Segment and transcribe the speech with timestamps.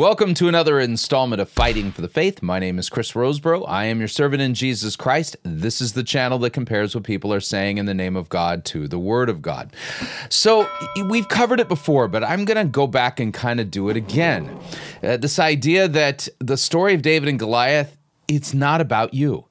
[0.00, 2.42] Welcome to another installment of Fighting for the Faith.
[2.42, 3.66] My name is Chris Rosebrough.
[3.68, 5.36] I am your servant in Jesus Christ.
[5.42, 8.64] This is the channel that compares what people are saying in the name of God
[8.64, 9.74] to the Word of God.
[10.30, 10.66] So,
[11.10, 13.96] we've covered it before, but I'm going to go back and kind of do it
[13.98, 14.58] again.
[15.02, 19.49] Uh, this idea that the story of David and Goliath, it's not about you.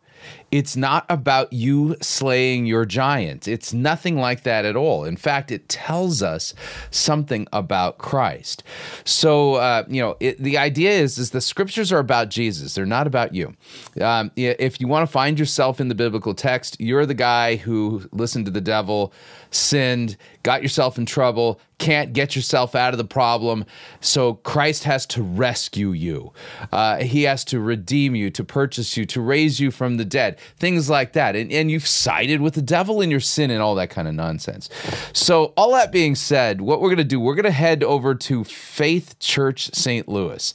[0.51, 3.47] It's not about you slaying your giant.
[3.47, 5.05] It's nothing like that at all.
[5.05, 6.53] In fact, it tells us
[6.91, 8.63] something about Christ.
[9.03, 12.73] So, uh, you know, it, the idea is, is the scriptures are about Jesus.
[12.73, 13.55] They're not about you.
[14.01, 18.07] Um, if you want to find yourself in the biblical text, you're the guy who
[18.11, 19.13] listened to the devil,
[19.51, 23.65] sinned, got yourself in trouble, can't get yourself out of the problem.
[24.01, 26.33] So Christ has to rescue you.
[26.71, 30.37] Uh, he has to redeem you, to purchase you, to raise you from the dead,
[30.57, 31.35] things like that.
[31.35, 34.13] And, and you've sided with the devil in your sin and all that kind of
[34.13, 34.69] nonsense.
[35.13, 38.13] So, all that being said, what we're going to do, we're going to head over
[38.13, 40.07] to Faith Church St.
[40.07, 40.53] Louis.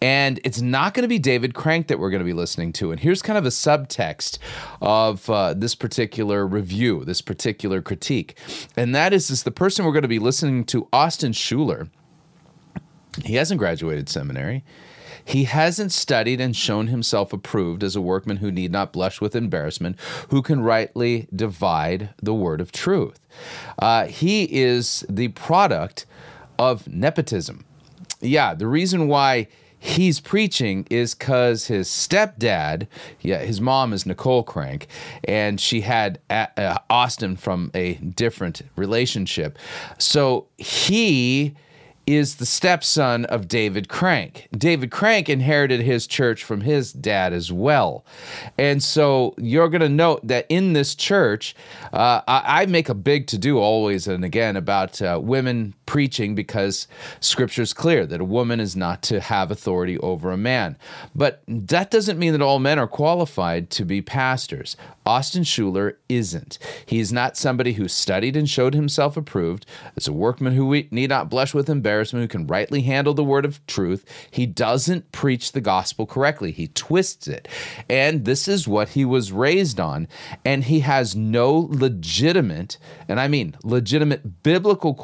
[0.00, 2.92] And it's not going to be David Crank that we're going to be listening to.
[2.92, 4.38] And here's kind of a subtext
[4.82, 8.38] of uh, this particular review, this particular critique.
[8.76, 11.88] And that is, is the person we're going to be listening to, Austin Schuler.
[13.24, 14.64] He hasn't graduated seminary.
[15.24, 19.34] He hasn't studied and shown himself approved as a workman who need not blush with
[19.34, 23.18] embarrassment, who can rightly divide the word of truth.
[23.76, 26.06] Uh, he is the product
[26.60, 27.64] of nepotism.
[28.20, 29.48] Yeah, the reason why
[29.86, 32.86] he's preaching is because his stepdad,
[33.20, 34.88] yeah, his mom is Nicole Crank,
[35.24, 39.58] and she had uh, Austin from a different relationship.
[39.98, 41.54] So he
[42.06, 44.48] is the stepson of David Crank.
[44.56, 48.04] David Crank inherited his church from his dad as well.
[48.56, 51.56] And so you're going to note that in this church,
[51.92, 56.34] uh, I, I, make a big to do always and again about uh, women preaching
[56.34, 56.88] because
[57.20, 60.76] scripture is clear that a woman is not to have authority over a man.
[61.14, 64.76] But that doesn't mean that all men are qualified to be pastors.
[65.06, 66.58] Austin Schuler isn't.
[66.84, 69.64] He is not somebody who studied and showed himself approved.
[69.96, 73.22] as a workman who we need not blush with embarrassment, who can rightly handle the
[73.22, 74.04] word of truth.
[74.30, 77.46] He doesn't preach the gospel correctly, he twists it.
[77.88, 80.08] And this is what he was raised on.
[80.44, 84.94] And he has no legitimate, and I mean legitimate biblical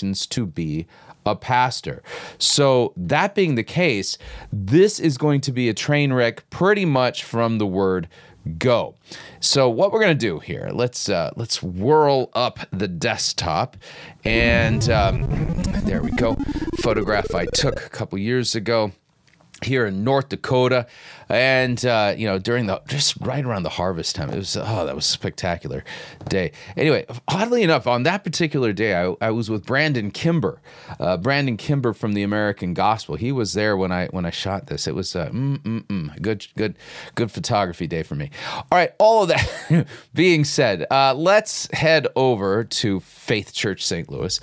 [0.00, 0.86] qualifications to be
[1.26, 2.02] a pastor.
[2.38, 4.16] So, that being the case,
[4.52, 8.08] this is going to be a train wreck pretty much from the word
[8.56, 8.94] go.
[9.40, 10.70] So what we're gonna do here?
[10.72, 13.76] Let's uh, let's whirl up the desktop,
[14.24, 15.28] and um,
[15.84, 16.36] there we go.
[16.82, 18.92] Photograph I took a couple years ago
[19.64, 20.86] here in North Dakota.
[21.28, 24.84] And uh, you know during the just right around the harvest time it was oh
[24.84, 25.84] that was a spectacular
[26.28, 26.50] day.
[26.76, 30.60] Anyway oddly enough on that particular day i, I was with brandon kimber
[30.98, 33.14] uh, brandon kimber from the american gospel.
[33.14, 34.88] He was there when i when i shot this.
[34.88, 35.28] It was uh,
[36.20, 36.76] good good
[37.14, 38.30] good photography day for me.
[38.56, 44.10] All right all of that being said uh, let's head over to faith church st
[44.10, 44.40] louis.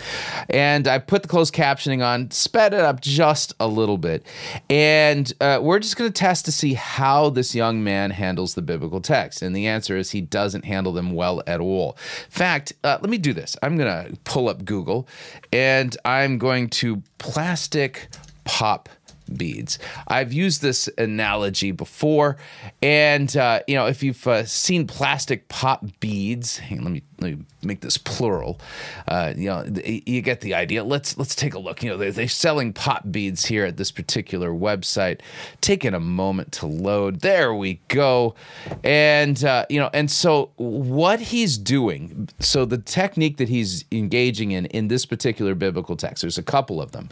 [0.49, 4.25] And i put the closed captioning on sped it up just a little bit.
[4.69, 5.06] And
[5.41, 9.01] uh, we're just going to test to see how this young man handles the biblical
[9.01, 9.41] text.
[9.41, 11.97] And the answer is he doesn't handle them well at all.
[12.25, 13.55] In fact, uh, let me do this.
[13.61, 15.07] I'm going to pull up Google
[15.51, 18.07] and I'm going to plastic
[18.43, 18.89] pop
[19.35, 19.79] beads.
[20.07, 22.37] I've used this analogy before,
[22.81, 27.31] and uh, you know if you've uh, seen plastic pop beads, on, let me let
[27.33, 28.59] me make this plural.
[29.07, 30.83] Uh, you know, you get the idea.
[30.83, 31.81] Let's let's take a look.
[31.81, 35.21] You know, they're, they're selling pop beads here at this particular website.
[35.61, 37.21] Taking a moment to load.
[37.21, 38.35] There we go.
[38.83, 42.29] And uh, you know, and so what he's doing.
[42.39, 46.21] So the technique that he's engaging in in this particular biblical text.
[46.21, 47.09] There's a couple of them.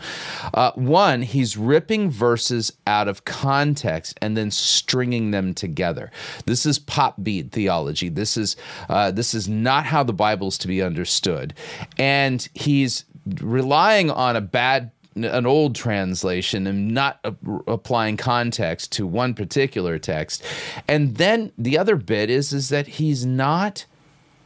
[0.53, 6.11] Uh, one, he's ripping verses out of context and then stringing them together.
[6.45, 8.09] This is pop bead theology.
[8.09, 8.55] This is
[8.89, 11.53] uh, this is not how how the Bible's to be understood.
[11.97, 13.05] And he's
[13.39, 17.33] relying on a bad an old translation and not a,
[17.67, 20.43] applying context to one particular text.
[20.89, 23.85] And then the other bit is is that he's not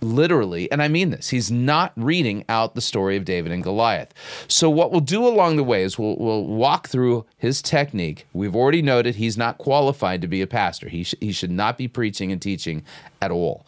[0.02, 4.14] literally, and I mean this, he's not reading out the story of David and Goliath.
[4.48, 8.26] So, what we'll do along the way is we'll, we'll walk through his technique.
[8.34, 11.78] We've already noted he's not qualified to be a pastor, he, sh- he should not
[11.78, 12.84] be preaching and teaching
[13.22, 13.66] at all.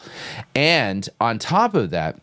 [0.55, 2.19] And on top of that,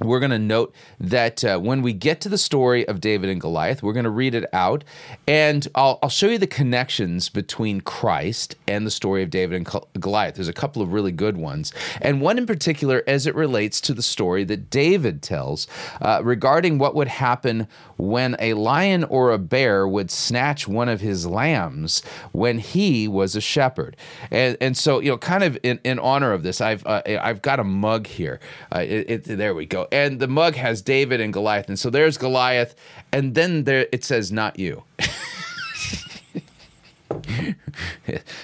[0.00, 3.40] we're going to note that uh, when we get to the story of David and
[3.40, 4.84] Goliath, we're going to read it out,
[5.26, 10.00] and I'll, I'll, show you the connections between Christ and the story of David and
[10.00, 10.34] Goliath.
[10.34, 13.94] There's a couple of really good ones, and one in particular as it relates to
[13.94, 15.66] the story that David tells
[16.00, 21.00] uh, regarding what would happen when a lion or a bear would snatch one of
[21.00, 22.02] his lambs
[22.32, 23.96] when he was a shepherd.
[24.30, 27.42] And, and so, you know, kind of in, in honor of this, I've uh, I've
[27.42, 28.40] got a mug here.
[28.74, 29.83] Uh, it, it, there we go.
[29.92, 31.68] And the mug has David and Goliath.
[31.68, 32.74] And so there's Goliath,
[33.12, 34.84] and then there it says, "Not you."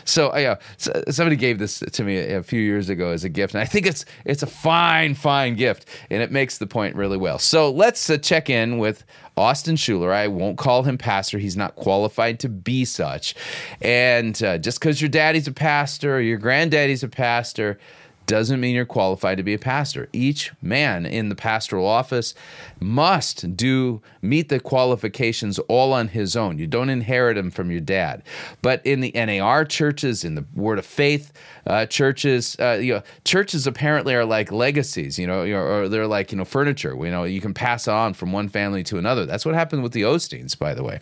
[0.05, 3.63] so yeah, somebody gave this to me a few years ago as a gift, and
[3.63, 7.39] I think it's it's a fine, fine gift, and it makes the point really well.
[7.39, 9.05] So let's uh, check in with
[9.37, 10.13] Austin Schuler.
[10.13, 13.35] I won't call him pastor; he's not qualified to be such.
[13.81, 17.79] And uh, just because your daddy's a pastor or your granddaddy's a pastor
[18.27, 20.09] doesn't mean you're qualified to be a pastor.
[20.13, 22.35] Each man in the pastoral office
[22.79, 26.59] must do meet the qualifications all on his own.
[26.59, 28.23] You don't inherit them from your dad.
[28.63, 31.33] But in the NAR churches, in the Word of Faith
[31.67, 36.33] uh, churches, uh, you know, churches apparently are like legacies, you know, or they're like
[36.33, 36.95] you know furniture.
[36.95, 39.27] You know, you can pass on from one family to another.
[39.27, 40.99] That's what happened with the Osteens, by the way.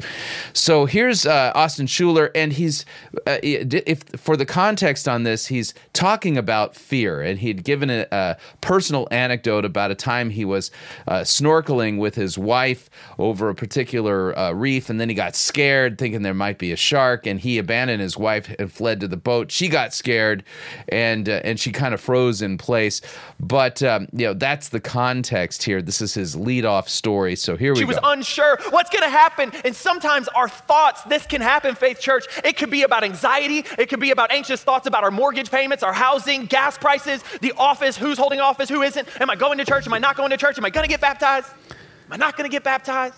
[0.52, 2.84] So here's uh, Austin Schuler, and he's
[3.26, 8.06] uh, if for the context on this, he's talking about fear, and he'd given a,
[8.12, 10.70] a personal anecdote about a time he was
[11.06, 15.99] uh, snorkeling with his wife over a particular uh, reef, and then he got scared,
[15.99, 19.16] thinking there might be a shark, and he abandoned his wife and fled to the
[19.16, 19.50] boat.
[19.50, 20.44] She got scared,
[20.88, 23.00] and uh, and she kind of froze in place.
[23.38, 25.81] But um, you know that's the context here.
[25.81, 27.37] This is his lead-off story.
[27.37, 27.81] So here we go.
[27.81, 31.02] She was unsure what's going to happen, and sometimes our thoughts.
[31.04, 32.26] This can happen, Faith Church.
[32.44, 33.64] It could be about anxiety.
[33.78, 37.52] It could be about anxious thoughts about our mortgage payments, our housing, gas prices, the
[37.56, 37.96] office.
[37.96, 38.68] Who's holding office?
[38.68, 39.08] Who isn't?
[39.20, 39.86] Am I going to church?
[39.86, 40.58] Am I not going to church?
[40.58, 41.48] Am I going to get baptized?
[41.70, 43.14] Am I not going to get baptized?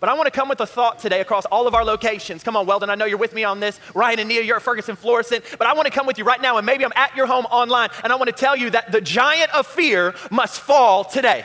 [0.00, 2.44] But I want to come with a thought today across all of our locations.
[2.44, 3.80] Come on, Weldon, I know you're with me on this.
[3.94, 5.44] Ryan and Nia, you're at Ferguson, Florissant.
[5.58, 7.46] But I want to come with you right now, and maybe I'm at your home
[7.46, 11.44] online, and I want to tell you that the giant of fear must fall today.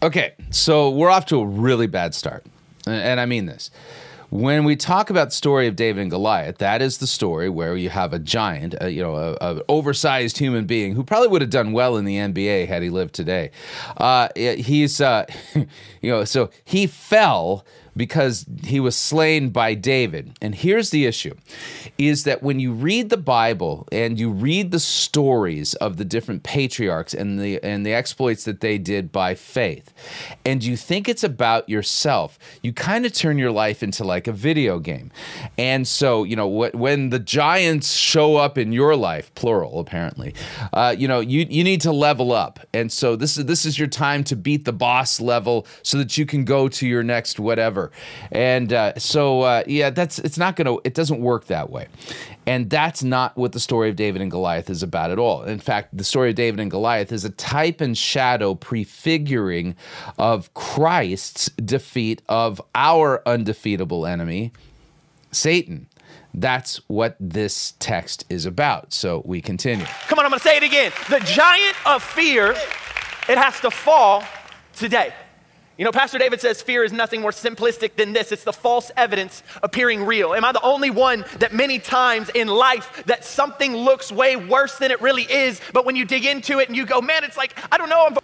[0.00, 2.44] Okay, so we're off to a really bad start.
[2.86, 3.70] And I mean this.
[4.32, 7.76] When we talk about the story of David and Goliath, that is the story where
[7.76, 11.42] you have a giant, a, you know, a, a oversized human being who probably would
[11.42, 13.50] have done well in the NBA had he lived today.
[13.98, 15.66] Uh, he's, uh, you
[16.10, 20.36] know, so he fell because he was slain by David.
[20.40, 21.34] And here's the issue
[21.98, 26.42] is that when you read the Bible and you read the stories of the different
[26.42, 29.92] patriarchs and the and the exploits that they did by faith
[30.44, 34.32] and you think it's about yourself, you kind of turn your life into like a
[34.32, 35.10] video game.
[35.58, 40.34] And so, you know, when the giants show up in your life, plural apparently,
[40.72, 42.60] uh, you know, you you need to level up.
[42.72, 46.16] And so this is this is your time to beat the boss level so that
[46.16, 47.92] you can go to your next whatever whatever.
[48.30, 51.88] And uh, so, uh, yeah, that's it's not going to it doesn't work that way.
[52.46, 55.42] And that's not what the story of David and Goliath is about at all.
[55.42, 59.76] In fact, the story of David and Goliath is a type and shadow prefiguring
[60.18, 64.52] of Christ's defeat of our undefeatable enemy,
[65.30, 65.86] Satan.
[66.34, 68.94] That's what this text is about.
[68.94, 69.84] So we continue.
[70.08, 70.90] Come on, I'm going to say it again.
[71.10, 72.52] The giant of fear,
[73.28, 74.24] it has to fall
[74.74, 75.12] today.
[75.78, 78.30] You know, Pastor David says fear is nothing more simplistic than this.
[78.30, 80.34] It's the false evidence appearing real.
[80.34, 84.78] Am I the only one that many times in life that something looks way worse
[84.78, 87.36] than it really is, but when you dig into it and you go, man, it's
[87.36, 88.06] like, I don't know.
[88.06, 88.16] I'm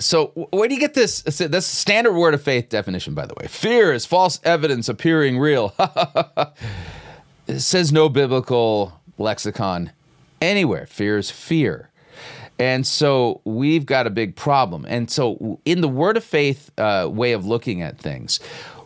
[0.00, 1.22] so where do you get this?
[1.22, 3.48] This standard word of faith definition, by the way.
[3.48, 5.74] Fear is false evidence appearing real.
[7.48, 9.92] it says no biblical lexicon
[10.40, 10.86] anywhere.
[10.86, 11.90] Fear is fear.
[12.58, 14.84] And so we've got a big problem.
[14.88, 18.40] And so, in the word of faith uh, way of looking at things,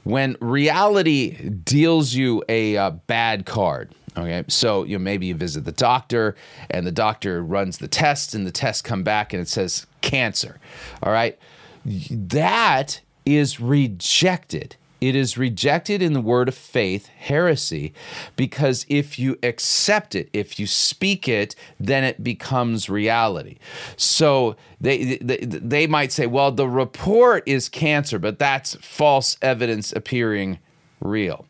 [0.05, 5.65] when reality deals you a uh, bad card, okay, so you know maybe you visit
[5.65, 6.37] the doctor
[6.71, 10.59] and the doctor runs the test and the test come back and it says cancer,
[11.03, 11.39] all right,
[11.85, 17.93] that is rejected it is rejected in the word of faith, heresy,
[18.37, 23.59] because if you accept it, if you speak it, then it becomes reality.
[23.97, 29.93] So they, they, they might say, well, the report is cancer, but that's false evidence
[29.93, 30.61] appearing
[31.01, 31.47] real.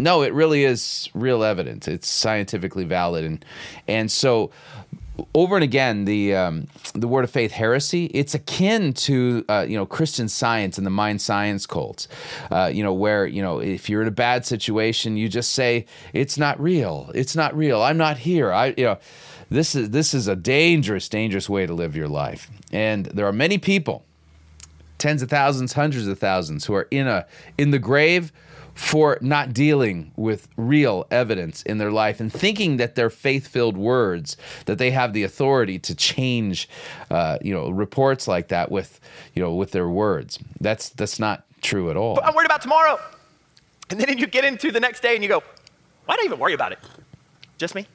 [0.00, 1.86] No, it really is real evidence.
[1.86, 3.44] It's scientifically valid, and
[3.86, 4.50] and so
[5.34, 9.76] over and again the um, the word of faith heresy it's akin to uh, you
[9.76, 12.08] know Christian Science and the mind science cults.
[12.50, 15.86] Uh, you know where you know if you're in a bad situation you just say
[16.12, 17.10] it's not real.
[17.14, 17.82] It's not real.
[17.82, 18.52] I'm not here.
[18.52, 18.98] I you know
[19.50, 22.50] this is this is a dangerous, dangerous way to live your life.
[22.72, 24.04] And there are many people,
[24.98, 27.26] tens of thousands, hundreds of thousands, who are in a
[27.58, 28.32] in the grave
[28.74, 34.36] for not dealing with real evidence in their life and thinking that their faith-filled words
[34.66, 36.68] that they have the authority to change
[37.10, 39.00] uh, you know reports like that with
[39.34, 42.98] you know with their words that's that's not true at all I'm worried about tomorrow.
[43.90, 45.42] And then you get into the next day and you go,
[46.06, 46.78] why did I even worry about it?
[47.58, 47.86] Just me?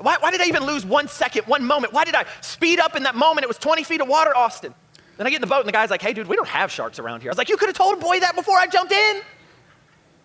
[0.00, 1.92] Why, why did I even lose one second, one moment?
[1.92, 3.44] Why did I speed up in that moment?
[3.44, 4.74] It was 20 feet of water, Austin.
[5.16, 6.70] Then I get in the boat and the guy's like, hey, dude, we don't have
[6.70, 7.30] sharks around here.
[7.30, 9.22] I was like, you could have told a boy that before I jumped in.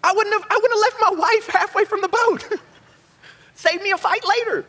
[0.05, 2.59] I wouldn't have, I wouldn't have left my wife halfway from the boat.
[3.55, 4.65] Save me a fight later.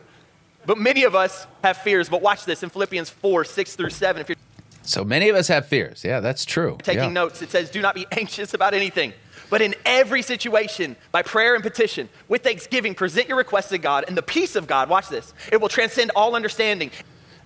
[0.65, 2.09] But many of us have fears.
[2.09, 4.21] But watch this in Philippians 4, 6 through 7.
[4.21, 4.35] If you're
[4.81, 7.09] so many of us have fears yeah that's true taking Yeah.
[7.09, 9.11] notes, it says, Do not be anxious about anything,
[9.49, 14.05] but in every situation, by prayer and petition, with thanksgiving, present your requests to God,
[14.07, 16.91] and the peace of God, watch this, it will transcend all understanding.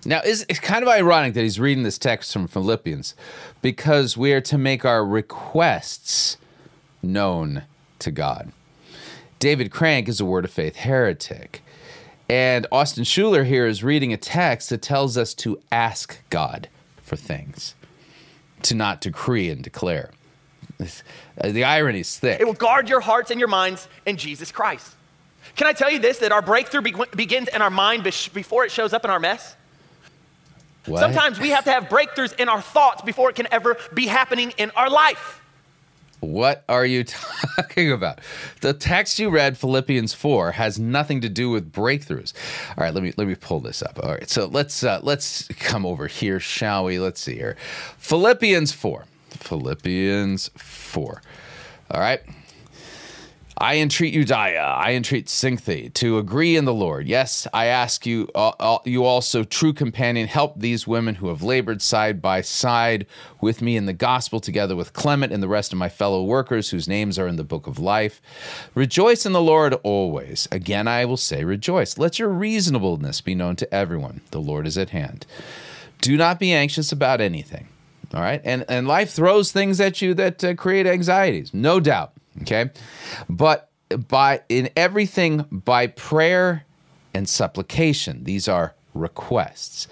[0.04, 3.14] Now, it's kind of ironic that he's reading this text from Philippians
[3.60, 6.36] because we are to make our requests
[7.02, 7.64] known
[8.02, 8.52] to God.
[9.38, 11.62] David Crank is a word of faith heretic.
[12.28, 16.68] And Austin Schuler here is reading a text that tells us to ask God
[17.02, 17.74] for things,
[18.62, 20.10] to not decree and declare.
[21.42, 22.40] The irony is thick.
[22.40, 24.94] It will guard your hearts and your minds in Jesus Christ.
[25.56, 28.64] Can I tell you this that our breakthrough be- begins in our mind bes- before
[28.64, 29.56] it shows up in our mess?
[30.86, 31.00] What?
[31.00, 34.52] Sometimes we have to have breakthroughs in our thoughts before it can ever be happening
[34.56, 35.41] in our life.
[36.22, 37.02] What are you
[37.56, 38.20] talking about?
[38.60, 42.32] The text you read, Philippians four, has nothing to do with breakthroughs.
[42.78, 43.98] All right, let me let me pull this up.
[44.00, 47.00] All right, so let's uh, let's come over here, shall we?
[47.00, 47.56] Let's see here,
[47.98, 49.06] Philippians four.
[49.30, 51.22] Philippians four.
[51.90, 52.20] All right.
[53.58, 57.06] I entreat Euodia, I entreat Syntyche to agree in the Lord.
[57.06, 61.42] Yes, I ask you, uh, uh, you also, true companion, help these women who have
[61.42, 63.06] labored side by side
[63.40, 66.70] with me in the gospel, together with Clement and the rest of my fellow workers
[66.70, 68.22] whose names are in the book of life.
[68.74, 70.48] Rejoice in the Lord always.
[70.50, 71.98] Again, I will say, rejoice.
[71.98, 74.22] Let your reasonableness be known to everyone.
[74.30, 75.26] The Lord is at hand.
[76.00, 77.68] Do not be anxious about anything.
[78.14, 78.40] All right.
[78.44, 82.11] And, and life throws things at you that uh, create anxieties, no doubt.
[82.40, 82.70] Okay.
[83.28, 83.70] But
[84.08, 86.64] by in everything by prayer
[87.12, 89.88] and supplication, these are requests.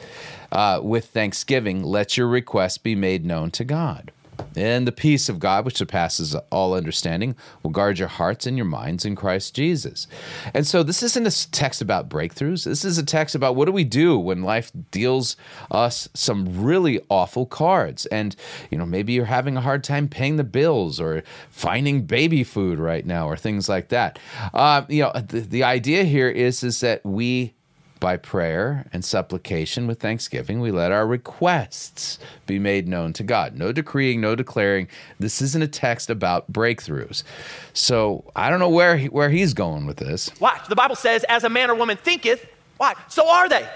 [0.50, 4.10] Uh, with thanksgiving, let your requests be made known to God.
[4.56, 8.66] And the peace of God, which surpasses all understanding, will guard your hearts and your
[8.66, 10.06] minds in Christ Jesus.
[10.54, 12.64] And so, this isn't a text about breakthroughs.
[12.64, 15.36] This is a text about what do we do when life deals
[15.70, 18.06] us some really awful cards.
[18.06, 18.34] And,
[18.70, 22.78] you know, maybe you're having a hard time paying the bills or finding baby food
[22.78, 24.18] right now or things like that.
[24.52, 27.54] Uh, you know, the, the idea here is, is that we
[28.00, 33.56] by prayer and supplication with thanksgiving, we let our requests be made known to God.
[33.56, 34.88] No decreeing, no declaring.
[35.18, 37.22] This isn't a text about breakthroughs.
[37.74, 40.30] So I don't know where he, where he's going with this.
[40.40, 42.46] Watch, the Bible says, as a man or woman thinketh,
[42.78, 42.94] why?
[43.08, 43.68] So are they.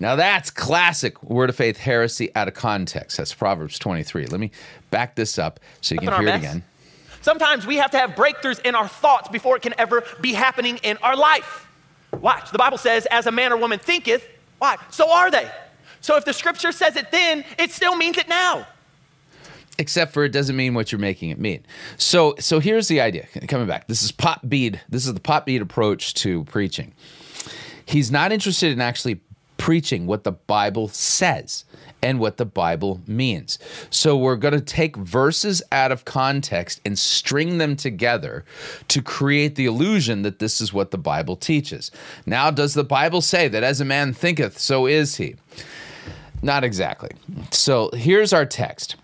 [0.00, 3.18] Now that's classic word of faith heresy out of context.
[3.18, 4.26] That's Proverbs 23.
[4.26, 4.50] Let me
[4.90, 6.64] back this up so you can hear it again.
[7.20, 10.78] Sometimes we have to have breakthroughs in our thoughts before it can ever be happening
[10.82, 11.66] in our life.
[12.12, 14.26] Watch, the Bible says, as a man or woman thinketh,
[14.58, 14.76] why?
[14.90, 15.50] So are they.
[16.00, 18.66] So if the scripture says it then, it still means it now.
[19.80, 21.64] except for it doesn't mean what you're making it mean.
[21.96, 23.26] So so here's the idea.
[23.48, 24.80] Coming back, this is pop bead.
[24.88, 26.92] This is the pop bead approach to preaching.
[27.86, 29.20] He's not interested in actually
[29.56, 31.64] preaching what the Bible says
[32.02, 33.58] and what the Bible means.
[33.90, 38.44] So we're going to take verses out of context and string them together
[38.88, 41.90] to create the illusion that this is what the Bible teaches.
[42.26, 45.36] Now, does the Bible say that as a man thinketh, so is he?
[46.42, 47.10] Not exactly.
[47.50, 48.96] So here's our text.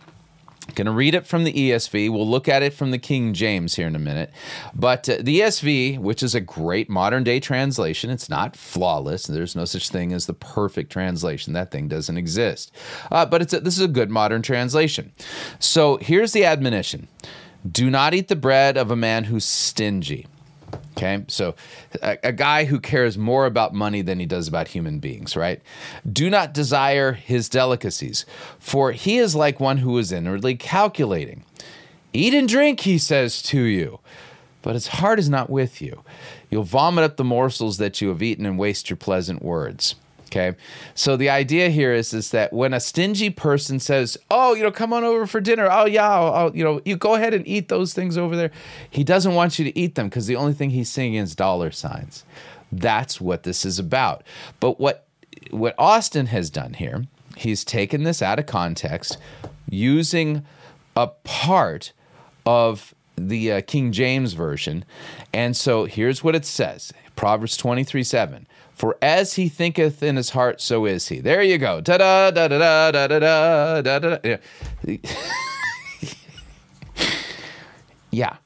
[0.74, 2.10] Going to read it from the ESV.
[2.10, 4.30] We'll look at it from the King James here in a minute.
[4.74, 9.26] But uh, the ESV, which is a great modern day translation, it's not flawless.
[9.26, 11.54] There's no such thing as the perfect translation.
[11.54, 12.72] That thing doesn't exist.
[13.10, 15.12] Uh, but it's a, this is a good modern translation.
[15.58, 17.08] So here's the admonition
[17.70, 20.26] Do not eat the bread of a man who's stingy.
[20.96, 21.54] Okay, so
[22.02, 25.60] a, a, guy who cares more about money than he does about human beings, right?
[26.10, 28.24] Do not desire his delicacies,
[28.58, 31.44] for he is like one who is inwardly calculating.
[32.14, 34.00] Eat and drink, he says to you,
[34.62, 36.02] but his heart is not with you.
[36.50, 39.96] You'll vomit up the morsels that you have eaten and waste your pleasant words.
[40.26, 40.56] Okay.
[40.94, 44.72] So the idea here is, is that when a stingy person says, Oh, you know,
[44.72, 45.68] come on over for dinner.
[45.70, 46.08] Oh, yeah.
[46.08, 48.50] I'll, I'll, you know, you go ahead and eat those things over there.
[48.90, 51.70] He doesn't want you to eat them because the only thing he's seeing is dollar
[51.70, 52.24] signs.
[52.72, 54.24] That's what this is about.
[54.60, 55.06] But what
[55.50, 57.04] what Austin has done here,
[57.36, 59.16] he's taken this out of context
[59.68, 60.44] using
[60.96, 61.92] a part
[62.44, 64.84] of the uh, King James Version.
[65.32, 68.46] And so here's what it says Proverbs 23 7.
[68.76, 71.20] For as he thinketh in his heart, so is he.
[71.20, 71.80] There you go.
[71.80, 74.36] Da da da da da da da da da da.
[78.12, 78.36] Yeah.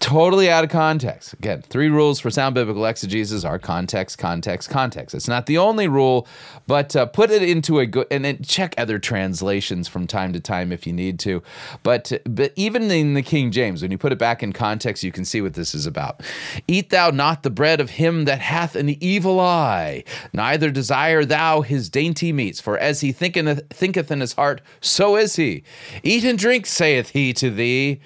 [0.00, 1.32] Totally out of context.
[1.32, 5.14] Again, three rules for sound biblical exegesis are context, context, context.
[5.14, 6.28] It's not the only rule,
[6.68, 10.40] but uh, put it into a good and then check other translations from time to
[10.40, 11.42] time if you need to.
[11.82, 15.10] But but even in the King James, when you put it back in context, you
[15.10, 16.22] can see what this is about.
[16.68, 21.62] Eat thou not the bread of him that hath an evil eye, neither desire thou
[21.62, 25.64] his dainty meats, for as he thinketh, thinketh in his heart, so is he.
[26.04, 28.00] Eat and drink, saith he to thee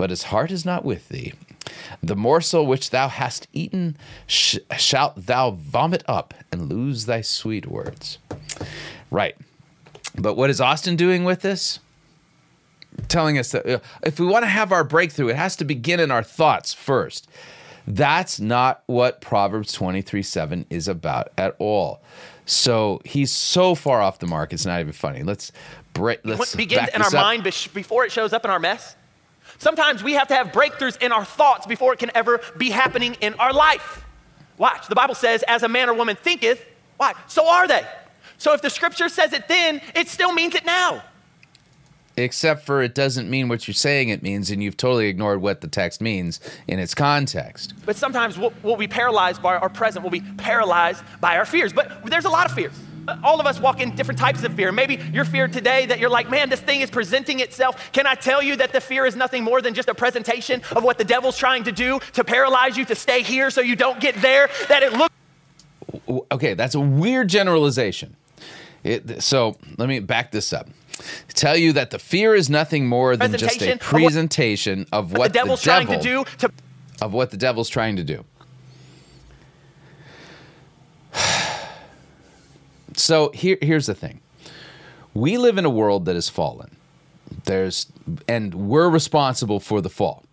[0.00, 1.34] but his heart is not with thee.
[2.02, 7.66] The morsel which thou hast eaten sh- shalt thou vomit up and lose thy sweet
[7.66, 8.16] words.
[9.10, 9.36] Right.
[10.16, 11.80] But what is Austin doing with this?
[13.08, 16.00] Telling us that uh, if we want to have our breakthrough, it has to begin
[16.00, 17.28] in our thoughts first.
[17.86, 22.00] That's not what Proverbs 23 7 is about at all.
[22.46, 25.22] So he's so far off the mark, it's not even funny.
[25.24, 25.52] Let's
[25.92, 26.20] break.
[26.24, 27.12] Let's What begins in our up.
[27.12, 28.96] mind before it shows up in our mess?
[29.60, 33.14] Sometimes we have to have breakthroughs in our thoughts before it can ever be happening
[33.20, 34.04] in our life.
[34.56, 36.64] Watch, the Bible says, as a man or woman thinketh,
[36.96, 37.12] why?
[37.28, 37.86] So are they.
[38.38, 41.02] So if the scripture says it then, it still means it now.
[42.16, 45.60] except for it doesn't mean what you're saying it means, and you've totally ignored what
[45.60, 47.74] the text means in its context.
[47.86, 51.72] But sometimes we'll, we'll be paralyzed by our present, we'll be paralyzed by our fears.
[51.72, 52.74] But there's a lot of fears.
[53.22, 54.72] All of us walk in different types of fear.
[54.72, 57.90] Maybe your fear today that you're like, man, this thing is presenting itself.
[57.92, 60.84] Can I tell you that the fear is nothing more than just a presentation of
[60.84, 64.00] what the devil's trying to do to paralyze you to stay here so you don't
[64.00, 64.48] get there?
[64.68, 65.14] That it looks
[66.30, 68.14] Okay, that's a weird generalization.
[68.84, 70.68] It, so let me back this up.
[71.28, 75.18] Tell you that the fear is nothing more than just a Presentation of what- of
[75.18, 76.52] what the devil's devil, trying to do to
[77.02, 78.24] of what the devil's trying to do.
[83.00, 84.20] So here, here's the thing.
[85.14, 86.76] We live in a world that is fallen.
[87.44, 87.86] There's
[88.28, 90.24] and we're responsible for the fall.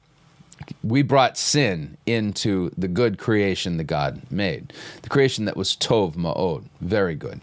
[0.84, 4.73] We brought sin into the good creation that God made.
[5.03, 7.41] The creation that was tov ma'od, very good.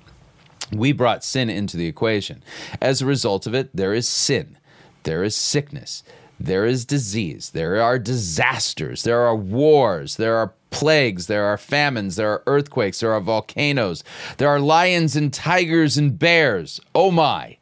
[0.73, 2.43] We brought sin into the equation.
[2.81, 4.59] As a result of it, there is sin.
[5.05, 6.03] There is sickness.
[6.41, 7.51] There is disease.
[7.51, 9.05] There are disasters.
[9.05, 10.17] There are wars.
[10.17, 11.27] There are plagues.
[11.29, 12.17] There are famines.
[12.17, 13.01] There are earthquakes.
[13.01, 14.03] There are volcanoes.
[14.39, 16.81] There are lions and tigers and bears.
[16.95, 17.57] Oh my.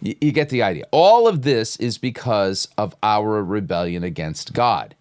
[0.00, 0.84] You get the idea.
[0.90, 4.94] All of this is because of our rebellion against God.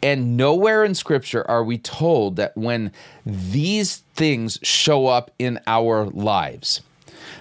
[0.00, 2.92] And nowhere in scripture are we told that when
[3.26, 6.82] these things show up in our lives,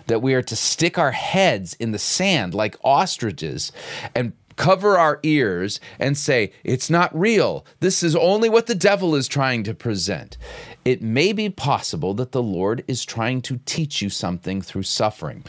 [0.07, 3.71] that we are to stick our heads in the sand like ostriches
[4.15, 7.65] and cover our ears and say, It's not real.
[7.79, 10.37] This is only what the devil is trying to present.
[10.83, 15.43] It may be possible that the Lord is trying to teach you something through suffering.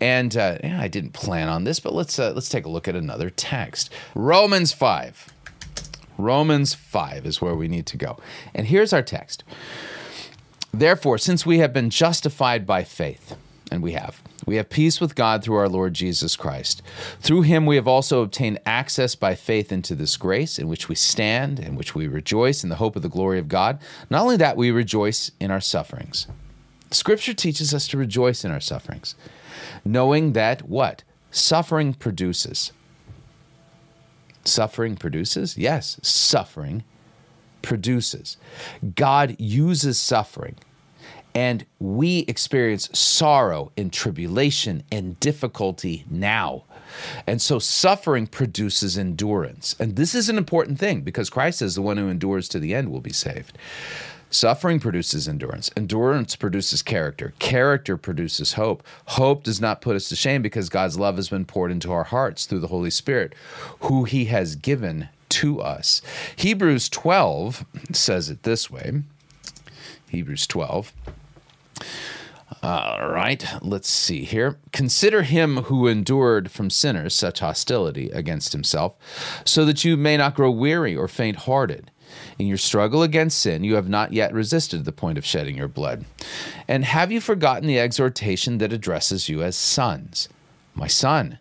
[0.00, 2.88] And uh, yeah, I didn't plan on this, but let's, uh, let's take a look
[2.88, 5.32] at another text Romans 5.
[6.16, 8.18] Romans 5 is where we need to go.
[8.54, 9.42] And here's our text.
[10.72, 13.36] Therefore, since we have been justified by faith,
[13.70, 16.82] and we have, we have peace with God through our Lord Jesus Christ.
[17.20, 20.94] Through him we have also obtained access by faith into this grace in which we
[20.94, 23.78] stand, in which we rejoice in the hope of the glory of God.
[24.10, 26.26] Not only that, we rejoice in our sufferings.
[26.90, 29.14] Scripture teaches us to rejoice in our sufferings,
[29.84, 31.02] knowing that what?
[31.30, 32.72] Suffering produces.
[34.44, 35.56] Suffering produces?
[35.56, 36.84] Yes, suffering
[37.62, 38.36] produces.
[38.94, 40.56] God uses suffering,
[41.34, 46.64] and we experience sorrow and tribulation and difficulty now.
[47.26, 49.74] And so suffering produces endurance.
[49.80, 52.74] And this is an important thing because Christ says the one who endures to the
[52.74, 53.58] end will be saved.
[54.30, 55.70] Suffering produces endurance.
[55.76, 57.34] Endurance produces character.
[57.38, 58.82] Character produces hope.
[59.06, 62.04] Hope does not put us to shame because God's love has been poured into our
[62.04, 63.32] hearts through the Holy Spirit,
[63.80, 66.02] who He has given to us.
[66.34, 69.02] Hebrews 12 says it this way
[70.08, 70.92] Hebrews 12.
[72.62, 74.58] All right, let's see here.
[74.72, 78.94] Consider him who endured from sinners such hostility against himself,
[79.44, 81.90] so that you may not grow weary or faint hearted.
[82.38, 85.68] In your struggle against sin, you have not yet resisted the point of shedding your
[85.68, 86.04] blood.
[86.68, 90.28] And have you forgotten the exhortation that addresses you as sons?
[90.74, 91.38] My son,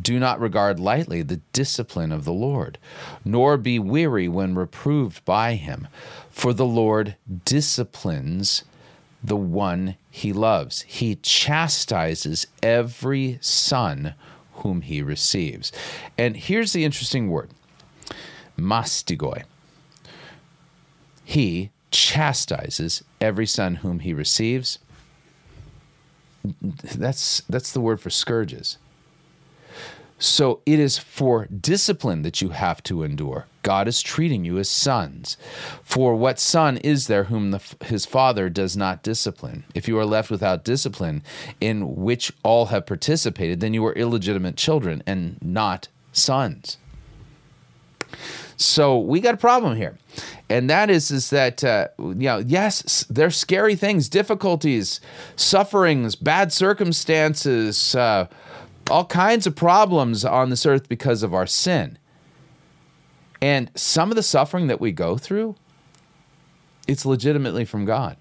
[0.00, 2.78] Do not regard lightly the discipline of the Lord,
[3.24, 5.88] nor be weary when reproved by him.
[6.30, 8.64] For the Lord disciplines
[9.26, 10.82] the one he loves.
[10.82, 14.14] He chastises every son
[14.54, 15.72] whom he receives.
[16.16, 17.50] And here's the interesting word
[18.56, 19.42] mastigoi.
[21.24, 24.78] He chastises every son whom he receives.
[26.62, 28.78] That's, that's the word for scourges.
[30.18, 33.46] So it is for discipline that you have to endure.
[33.62, 35.36] God is treating you as sons.
[35.82, 39.64] For what son is there whom the, his father does not discipline?
[39.74, 41.22] If you are left without discipline,
[41.60, 46.78] in which all have participated, then you are illegitimate children and not sons.
[48.56, 49.98] So we got a problem here,
[50.48, 55.00] and that is is that uh, you know yes, there's scary things, difficulties,
[55.34, 57.94] sufferings, bad circumstances.
[57.94, 58.28] Uh,
[58.90, 61.98] all kinds of problems on this earth because of our sin.
[63.40, 65.56] And some of the suffering that we go through,
[66.86, 68.16] it's legitimately from God.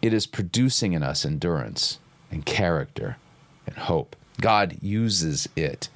[0.00, 1.98] It is producing in us endurance
[2.30, 3.18] and character
[3.66, 4.16] and hope.
[4.40, 5.88] God uses it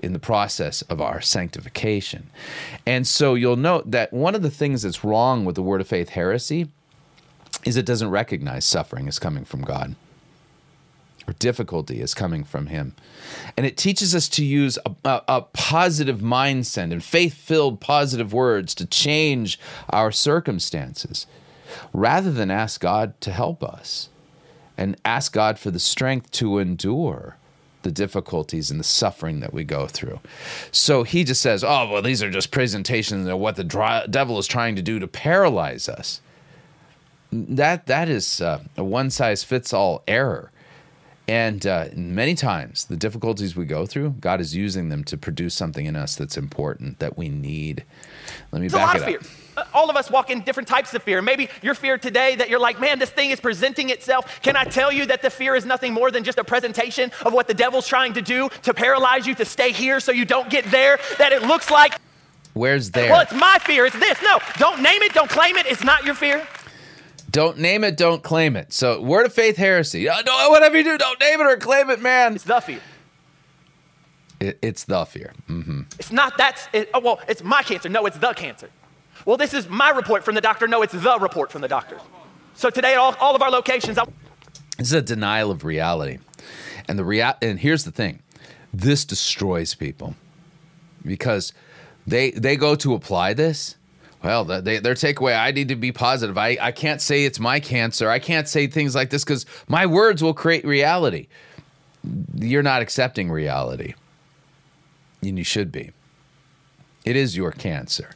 [0.00, 2.30] in the process of our sanctification.
[2.86, 5.88] And so you'll note that one of the things that's wrong with the Word of
[5.88, 6.68] Faith heresy
[7.64, 9.96] is it doesn't recognize suffering as coming from God
[11.28, 12.94] or difficulty is coming from Him.
[13.56, 18.32] And it teaches us to use a, a, a positive mindset and faith filled positive
[18.32, 19.60] words to change
[19.90, 21.26] our circumstances
[21.92, 24.08] rather than ask God to help us
[24.78, 27.36] and ask God for the strength to endure
[27.82, 30.20] the difficulties and the suffering that we go through.
[30.72, 34.38] So he just says, oh, well, these are just presentations of what the dry, devil
[34.38, 36.20] is trying to do to paralyze us.
[37.30, 40.50] That, that is uh, a one size fits all error.
[41.28, 45.54] And uh, many times, the difficulties we go through, God is using them to produce
[45.54, 47.84] something in us that's important that we need.
[48.50, 49.32] Let me it's back a lot it of fear.
[49.54, 51.20] Uh, all of us walk in different types of fear.
[51.20, 54.40] Maybe your fear today that you're like, man, this thing is presenting itself.
[54.40, 57.34] Can I tell you that the fear is nothing more than just a presentation of
[57.34, 60.48] what the devil's trying to do to paralyze you to stay here so you don't
[60.48, 60.98] get there?
[61.18, 62.00] That it looks like.
[62.54, 63.10] Where's there?
[63.10, 63.84] Well, it's my fear.
[63.84, 64.18] It's this.
[64.22, 65.12] No, don't name it.
[65.12, 65.66] Don't claim it.
[65.66, 66.46] It's not your fear.
[67.30, 68.72] Don't name it, don't claim it.
[68.72, 70.08] So, word of faith heresy.
[70.08, 72.34] Uh, no, whatever you do, don't name it or claim it, man.
[72.34, 72.80] It's the fear.
[74.40, 75.32] It, it's the fear.
[75.48, 75.82] Mm-hmm.
[75.98, 77.88] It's not that's, it, oh, well, it's my cancer.
[77.88, 78.70] No, it's the cancer.
[79.26, 80.66] Well, this is my report from the doctor.
[80.66, 81.98] No, it's the report from the doctor.
[82.54, 84.04] So, today at all, all of our locations, I-
[84.78, 86.18] this is a denial of reality.
[86.88, 88.20] And the rea- and here's the thing.
[88.72, 90.14] This destroys people.
[91.04, 91.52] Because
[92.06, 93.76] they they go to apply this
[94.22, 96.36] well, they, their takeaway I need to be positive.
[96.36, 98.10] I, I can't say it's my cancer.
[98.10, 101.28] I can't say things like this because my words will create reality.
[102.34, 103.94] You're not accepting reality.
[105.22, 105.92] And you should be.
[107.04, 108.10] It is your cancer.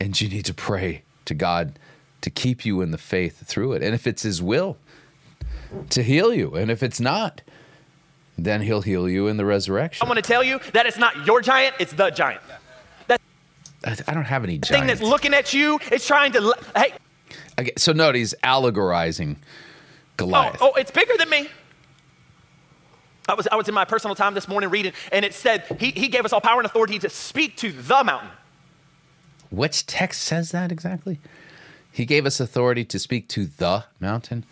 [0.00, 1.78] And you need to pray to God
[2.20, 3.82] to keep you in the faith through it.
[3.82, 4.78] And if it's His will,
[5.90, 6.54] to heal you.
[6.54, 7.42] And if it's not,
[8.36, 10.04] then He'll heal you in the resurrection.
[10.04, 12.42] I want to tell you that it's not your giant, it's the giant.
[13.84, 14.70] I don't have any giants.
[14.70, 15.78] thing that's looking at you.
[15.90, 16.54] It's trying to.
[16.76, 16.94] Hey.
[17.58, 19.36] Okay, so note he's allegorizing
[20.16, 20.58] Goliath.
[20.60, 21.48] Oh, oh, it's bigger than me.
[23.28, 25.90] I was, I was in my personal time this morning reading, and it said he,
[25.90, 28.30] he gave us all power and authority to speak to the mountain.
[29.50, 31.20] Which text says that exactly?
[31.92, 34.44] He gave us authority to speak to the mountain.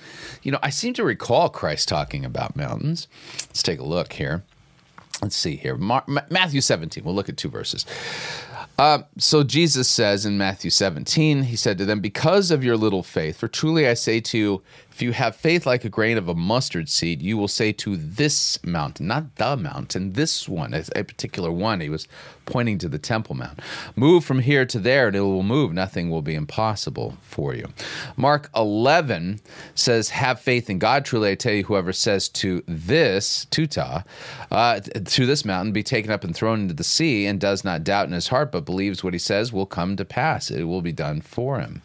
[0.43, 3.09] You know, I seem to recall Christ talking about mountains.
[3.49, 4.45] Let's take a look here.
[5.23, 5.77] Let's see here.
[5.77, 7.03] Mar- Matthew 17.
[7.03, 7.87] We'll look at two verses.
[8.81, 13.03] Uh, so Jesus says in Matthew 17, he said to them, Because of your little
[13.03, 14.63] faith, for truly I say to you,
[15.01, 17.97] if you have faith like a grain of a mustard seed, you will say to
[17.97, 21.81] this mountain, not the mountain, this one, a particular one.
[21.81, 22.07] He was
[22.45, 23.61] pointing to the Temple Mount.
[23.97, 25.73] Move from here to there, and it will move.
[25.73, 27.69] Nothing will be impossible for you.
[28.15, 29.41] Mark 11
[29.75, 31.07] says, Have faith in God.
[31.07, 34.05] Truly, I tell you, whoever says to this, tuta,
[34.51, 37.85] uh, to this mountain, be taken up and thrown into the sea, and does not
[37.85, 40.51] doubt in his heart, but believes what he says will come to pass.
[40.51, 41.81] It will be done for him.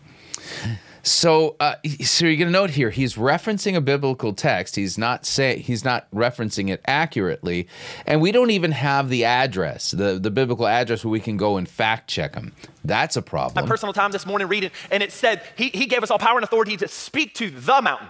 [1.06, 4.76] So, uh, so you're going to note here he's referencing a biblical text.
[4.76, 7.68] He's not say he's not referencing it accurately,
[8.08, 11.58] and we don't even have the address, the the biblical address where we can go
[11.58, 12.54] and fact check him.
[12.84, 13.64] That's a problem.
[13.64, 16.38] My personal time this morning reading, and it said he he gave us all power
[16.38, 18.10] and authority to speak to the mountain.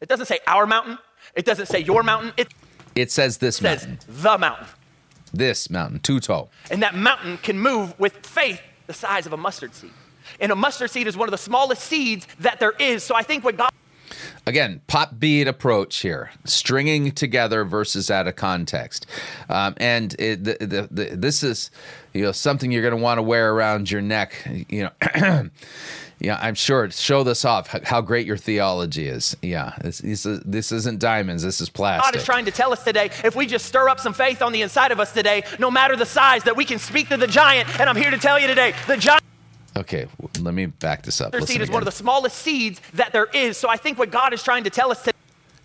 [0.00, 0.98] It doesn't say our mountain.
[1.36, 2.32] It doesn't say your mountain.
[2.36, 2.48] It
[2.96, 3.98] it says this it says mountain.
[4.08, 4.66] the mountain.
[5.32, 6.48] This mountain, Tuto.
[6.68, 9.92] And that mountain can move with faith the size of a mustard seed.
[10.40, 13.02] And a mustard seed is one of the smallest seeds that there is.
[13.02, 13.70] So I think what God
[14.46, 19.06] again, pop bead approach here, stringing together verses out of context,
[19.48, 21.70] um, and it, the, the, the, this is
[22.14, 24.34] you know something you're going to want to wear around your neck.
[24.68, 25.50] You know.
[26.20, 26.90] Yeah, I'm sure.
[26.90, 29.36] Show this off how great your theology is.
[29.40, 31.44] Yeah, this, this, this isn't diamonds.
[31.44, 32.12] This is plastic.
[32.12, 34.50] God is trying to tell us today if we just stir up some faith on
[34.52, 37.28] the inside of us today, no matter the size, that we can speak to the
[37.28, 37.68] giant.
[37.78, 39.17] And I'm here to tell you today the giant.
[39.78, 40.08] Okay,
[40.40, 41.32] let me back this up.
[41.44, 43.56] Seed is one of the smallest seeds that there is.
[43.56, 45.16] So I think what God is trying to tell us today.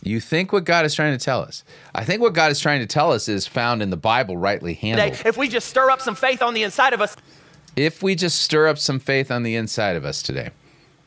[0.04, 1.64] You think what God is trying to tell us?
[1.96, 4.76] I think what God is trying to tell us is found in the Bible, rightly
[4.76, 5.14] handled.
[5.14, 7.16] Today, if we just stir up some faith on the inside of us.
[7.76, 10.52] If we just stir up some faith on the inside of us today,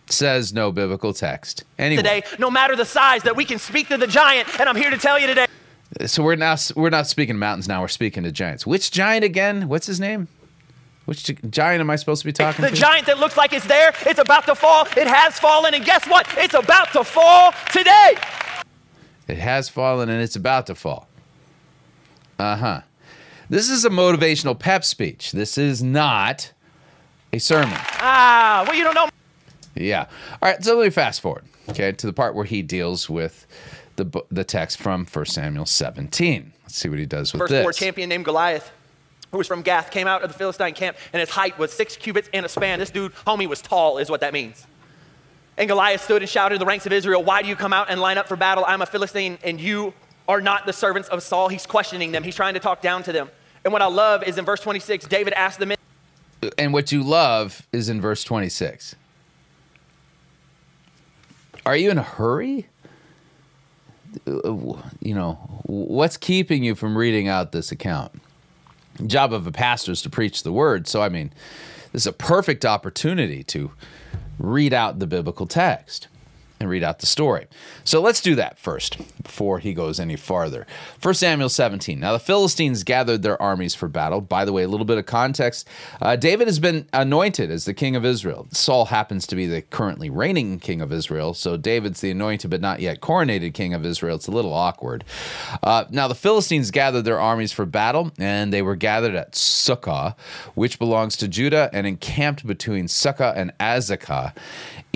[0.08, 1.62] says no biblical text.
[1.78, 4.76] Anyway, today, no matter the size, that we can speak to the giant, and I'm
[4.76, 5.46] here to tell you today.
[6.06, 7.82] So we're now we're not speaking mountains now.
[7.82, 8.66] We're speaking to giants.
[8.66, 9.68] Which giant again?
[9.68, 10.26] What's his name?
[11.06, 12.74] Which giant am I supposed to be talking the to?
[12.74, 14.86] The giant that looks like it's there, it's about to fall.
[14.96, 16.26] It has fallen, and guess what?
[16.36, 18.16] It's about to fall today.
[19.28, 21.08] It has fallen and it's about to fall.
[22.38, 22.80] Uh huh.
[23.48, 25.32] This is a motivational pep speech.
[25.32, 26.52] This is not
[27.32, 27.78] a sermon.
[27.78, 29.08] Ah, well, you don't know.
[29.74, 30.06] Yeah.
[30.42, 30.62] All right.
[30.62, 33.46] So let me fast forward, okay, to the part where he deals with
[33.96, 36.52] the the text from 1 Samuel 17.
[36.62, 37.62] Let's see what he does with First this.
[37.62, 38.70] war champion named Goliath
[39.36, 41.94] who was from Gath, came out of the Philistine camp, and his height was six
[41.94, 42.78] cubits and a span.
[42.78, 44.66] This dude, homie, was tall, is what that means.
[45.58, 47.90] And Goliath stood and shouted in the ranks of Israel, Why do you come out
[47.90, 48.64] and line up for battle?
[48.66, 49.92] I'm a Philistine, and you
[50.26, 51.48] are not the servants of Saul.
[51.48, 53.28] He's questioning them, he's trying to talk down to them.
[53.64, 55.76] And what I love is in verse 26, David asked the men.
[56.56, 58.96] And what you love is in verse 26.
[61.66, 62.68] Are you in a hurry?
[64.26, 65.32] Uh, you know,
[65.64, 68.22] what's keeping you from reading out this account?
[69.06, 70.86] Job of a pastor is to preach the word.
[70.86, 71.32] So, I mean,
[71.92, 73.72] this is a perfect opportunity to
[74.38, 76.08] read out the biblical text
[76.58, 77.46] and read out the story.
[77.84, 80.66] So let's do that first before he goes any farther.
[81.02, 82.00] 1 Samuel 17.
[82.00, 84.20] Now the Philistines gathered their armies for battle.
[84.20, 85.68] By the way, a little bit of context.
[86.00, 88.48] Uh, David has been anointed as the king of Israel.
[88.52, 91.34] Saul happens to be the currently reigning king of Israel.
[91.34, 94.16] So David's the anointed but not yet coronated king of Israel.
[94.16, 95.04] It's a little awkward.
[95.62, 100.16] Uh, now the Philistines gathered their armies for battle, and they were gathered at Socoh,
[100.54, 104.32] which belongs to Judah, and encamped between Socoh and Azekah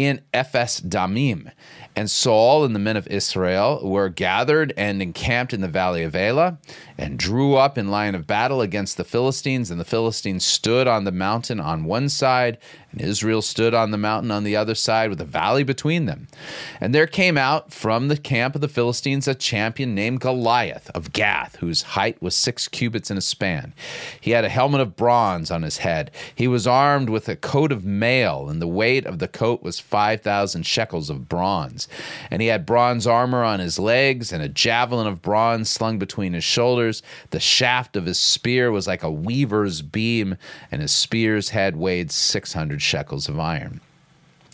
[0.00, 1.52] in Ephes Damim.
[1.94, 6.14] And Saul and the men of Israel were gathered and encamped in the valley of
[6.14, 6.58] Elah
[6.96, 9.70] and drew up in line of battle against the Philistines.
[9.70, 12.56] And the Philistines stood on the mountain on one side,
[12.92, 16.26] and Israel stood on the mountain on the other side with a valley between them.
[16.80, 21.12] And there came out from the camp of the Philistines a champion named Goliath of
[21.12, 23.74] Gath, whose height was six cubits and a span.
[24.20, 26.10] He had a helmet of bronze on his head.
[26.34, 29.78] He was armed with a coat of mail, and the weight of the coat was
[29.78, 31.86] 5,000 shekels of bronze.
[32.30, 36.32] And he had bronze armor on his legs and a javelin of bronze slung between
[36.32, 37.02] his shoulders.
[37.30, 40.36] The shaft of his spear was like a weaver's beam,
[40.70, 43.80] and his spear's head weighed 600 shekels of iron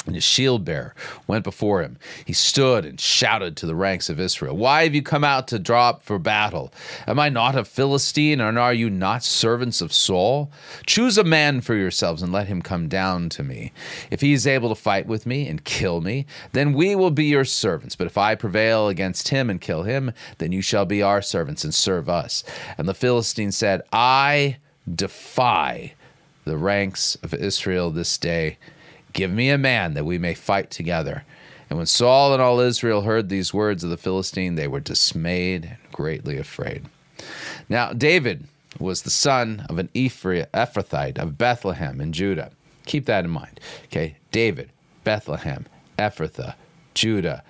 [0.06, 0.94] and his shield bearer
[1.26, 1.98] went before him.
[2.24, 5.58] He stood and shouted to the ranks of Israel, Why have you come out to
[5.58, 6.72] draw up for battle?
[7.06, 10.50] Am I not a Philistine, and are you not servants of Saul?
[10.86, 13.72] Choose a man for yourselves and let him come down to me.
[14.10, 17.26] If he is able to fight with me and kill me, then we will be
[17.26, 17.96] your servants.
[17.96, 21.64] But if I prevail against him and kill him, then you shall be our servants
[21.64, 22.44] and serve us.
[22.78, 24.58] And the Philistine said, I
[24.92, 25.94] defy
[26.46, 28.56] the ranks of Israel this day
[29.16, 31.24] Give me a man that we may fight together.
[31.70, 35.64] And when Saul and all Israel heard these words of the Philistine, they were dismayed
[35.64, 36.84] and greatly afraid.
[37.66, 38.46] Now, David
[38.78, 42.50] was the son of an Ephrathite of Bethlehem in Judah.
[42.84, 43.58] Keep that in mind.
[43.86, 44.70] Okay, David,
[45.02, 45.64] Bethlehem,
[45.98, 46.54] Ephrathah,
[46.92, 47.42] Judah.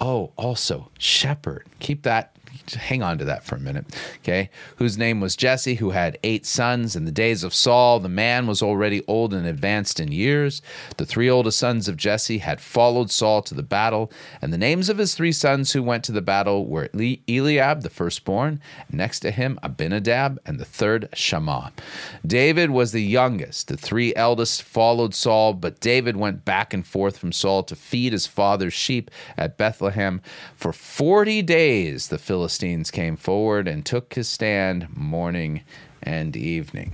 [0.00, 1.66] Oh, also shepherd.
[1.80, 2.36] Keep that
[2.74, 3.86] hang on to that for a minute,
[4.18, 4.50] okay?
[4.76, 6.96] Whose name was Jesse, who had eight sons.
[6.96, 10.60] In the days of Saul, the man was already old and advanced in years.
[10.96, 14.10] The three oldest sons of Jesse had followed Saul to the battle,
[14.42, 17.90] and the names of his three sons who went to the battle were Eliab, the
[17.90, 21.72] firstborn, next to him Abinadab, and the third Shammah.
[22.26, 23.68] David was the youngest.
[23.68, 28.12] The three eldest followed Saul, but David went back and forth from Saul to feed
[28.12, 30.20] his father's sheep at Bethlehem.
[30.54, 35.64] For 40 days, the Philistines Philistines came forward and took his stand morning
[36.02, 36.92] and evening.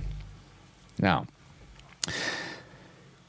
[0.99, 1.27] Now,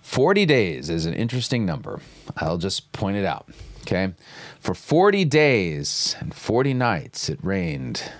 [0.03, 2.01] 40 days is an interesting number.
[2.37, 3.49] I'll just point it out.
[3.83, 4.12] Okay.
[4.59, 8.11] For 40 days and 40 nights it rained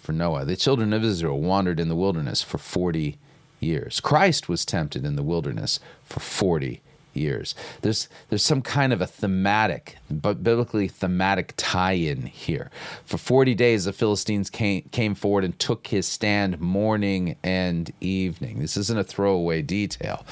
[0.00, 0.46] for Noah.
[0.46, 3.18] The children of Israel wandered in the wilderness for 40
[3.60, 4.00] years.
[4.00, 6.80] Christ was tempted in the wilderness for 40
[7.14, 7.54] years.
[7.82, 12.70] There's there's some kind of a thematic, but biblically thematic tie-in here.
[13.04, 18.58] For 40 days the Philistines came came forward and took his stand morning and evening.
[18.58, 20.24] This isn't a throwaway detail.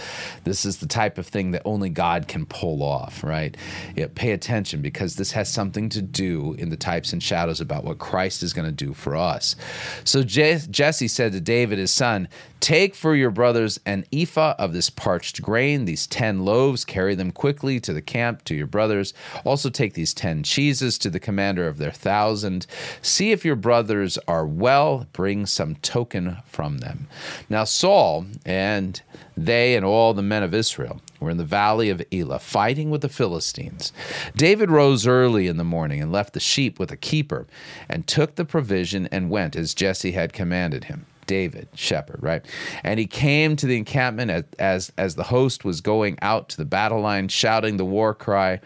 [0.45, 3.57] This is the type of thing that only God can pull off, right?
[3.97, 7.85] Yeah, pay attention because this has something to do in the types and shadows about
[7.85, 9.57] what Christ is going to do for us.
[10.05, 12.29] So Jesse said to David his son,
[12.61, 17.31] Take for your brothers an ephah of this parched grain, these 10 loaves, carry them
[17.31, 19.13] quickly to the camp to your brothers.
[19.45, 22.67] Also take these 10 cheeses to the commander of their thousand.
[23.03, 27.09] See if your brothers are well, bring some token from them.
[27.49, 29.01] Now Saul and
[29.37, 33.03] they and all the men of Israel were in the valley of Elah, fighting with
[33.03, 33.93] the Philistines.
[34.37, 37.47] David rose early in the morning and left the sheep with a keeper,
[37.89, 41.07] and took the provision and went as Jesse had commanded him.
[41.31, 42.45] David, shepherd, right?
[42.83, 46.57] And he came to the encampment as, as, as the host was going out to
[46.57, 48.59] the battle line, shouting the war cry.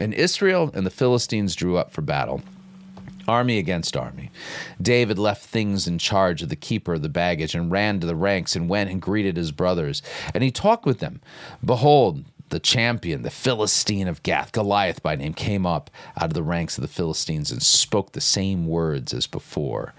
[0.00, 2.42] And Israel and the Philistines drew up for battle
[3.28, 4.32] army against army.
[4.82, 8.16] David left things in charge of the keeper of the baggage and ran to the
[8.16, 10.02] ranks and went and greeted his brothers.
[10.34, 11.20] And he talked with them.
[11.64, 16.42] Behold, the champion, the Philistine of Gath, Goliath by name, came up out of the
[16.42, 19.94] ranks of the Philistines and spoke the same words as before.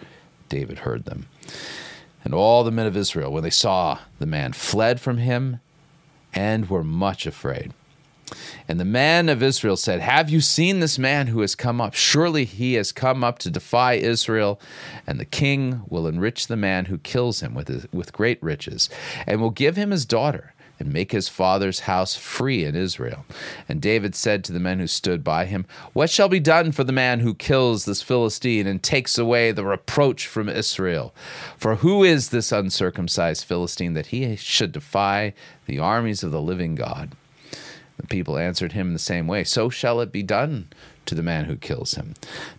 [0.50, 1.28] David heard them.
[2.24, 5.60] And all the men of Israel, when they saw the man, fled from him
[6.34, 7.74] and were much afraid.
[8.68, 11.96] And the man of Israel said, Have you seen this man who has come up?
[11.96, 14.60] Surely he has come up to defy Israel,
[15.08, 18.90] and the king will enrich the man who kills him with, his, with great riches,
[19.26, 23.26] and will give him his daughter and make his father's house free in Israel.
[23.68, 26.84] And David said to the men who stood by him, What shall be done for
[26.84, 31.14] the man who kills this Philistine and takes away the reproach from Israel?
[31.58, 35.34] For who is this uncircumcised Philistine that he should defy
[35.66, 37.12] the armies of the living God?
[37.98, 40.70] The people answered him in the same way, So shall it be done
[41.10, 42.14] to the man who kills him.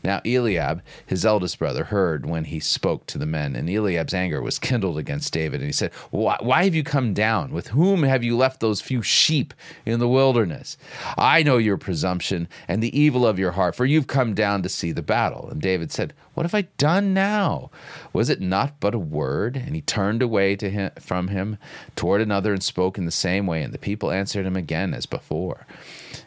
[0.05, 4.43] Now Eliab, his eldest brother, heard when he spoke to the men, and Eliab's anger
[4.43, 7.53] was kindled against David, and he said, why, why, have you come down?
[7.53, 9.55] With whom have you left those few sheep
[9.87, 10.77] in the wilderness?
[11.17, 14.69] I know your presumption and the evil of your heart, for you've come down to
[14.69, 15.49] see the battle.
[15.51, 17.71] And David said, What have I done now?
[18.13, 19.57] Was it not but a word?
[19.57, 21.59] And he turned away to him, from him
[21.95, 25.07] toward another and spoke in the same way, and the people answered him again as
[25.07, 25.67] before.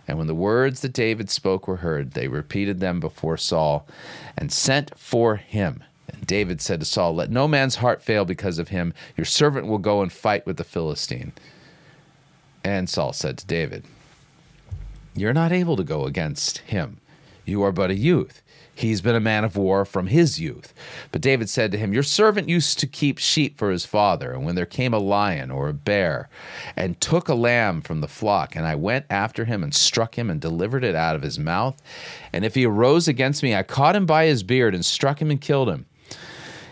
[0.08, 3.88] And when the words that David spoke were heard, they repeated them before Saul
[4.38, 5.84] and sent for him.
[6.10, 8.94] And David said to Saul, Let no man's heart fail because of him.
[9.16, 11.32] Your servant will go and fight with the Philistine.
[12.64, 13.86] And Saul said to David,
[15.16, 16.98] You're not able to go against him.
[17.46, 18.42] You are but a youth.
[18.76, 20.74] He's been a man of war from his youth.
[21.12, 24.44] But David said to him, Your servant used to keep sheep for his father, and
[24.46, 26.28] when there came a lion or a bear,
[26.76, 30.30] and took a lamb from the flock, and I went after him and struck him
[30.30, 31.80] and delivered it out of his mouth.
[32.32, 35.30] And if he arose against me, I caught him by his beard and struck him
[35.30, 35.86] and killed him.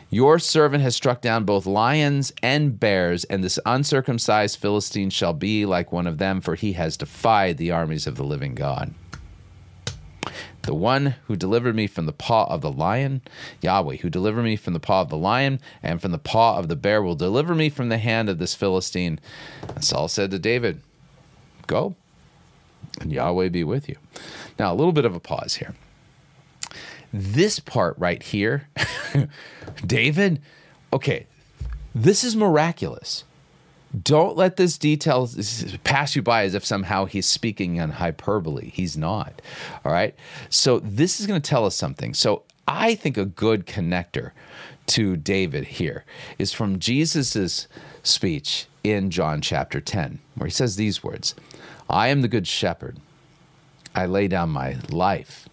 [0.10, 5.66] Your servant has struck down both lions and bears, and this uncircumcised Philistine shall be
[5.66, 8.94] like one of them, for he has defied the armies of the living God.
[10.64, 13.22] The one who delivered me from the paw of the lion,
[13.62, 16.68] Yahweh, who delivered me from the paw of the lion and from the paw of
[16.68, 19.20] the bear, will deliver me from the hand of this Philistine.
[19.76, 20.82] And Saul said to David,
[21.66, 21.96] Go,
[23.00, 23.96] and Yahweh be with you.
[24.60, 25.74] Now, a little bit of a pause here.
[27.12, 28.70] This part right here,
[29.86, 30.42] David,
[30.94, 31.26] okay,
[31.94, 33.24] this is miraculous.
[34.00, 35.30] Don't let this detail
[35.84, 38.70] pass you by as if somehow he's speaking in hyperbole.
[38.70, 39.42] He's not.
[39.84, 40.16] All right.
[40.50, 42.14] So this is going to tell us something.
[42.14, 44.32] So I think a good connector
[44.88, 46.06] to David here
[46.40, 47.68] is from Jesus's
[48.04, 51.36] speech in John chapter 10, where he says these words
[51.90, 52.98] I am the good shepherd.
[53.94, 55.50] I lay down my life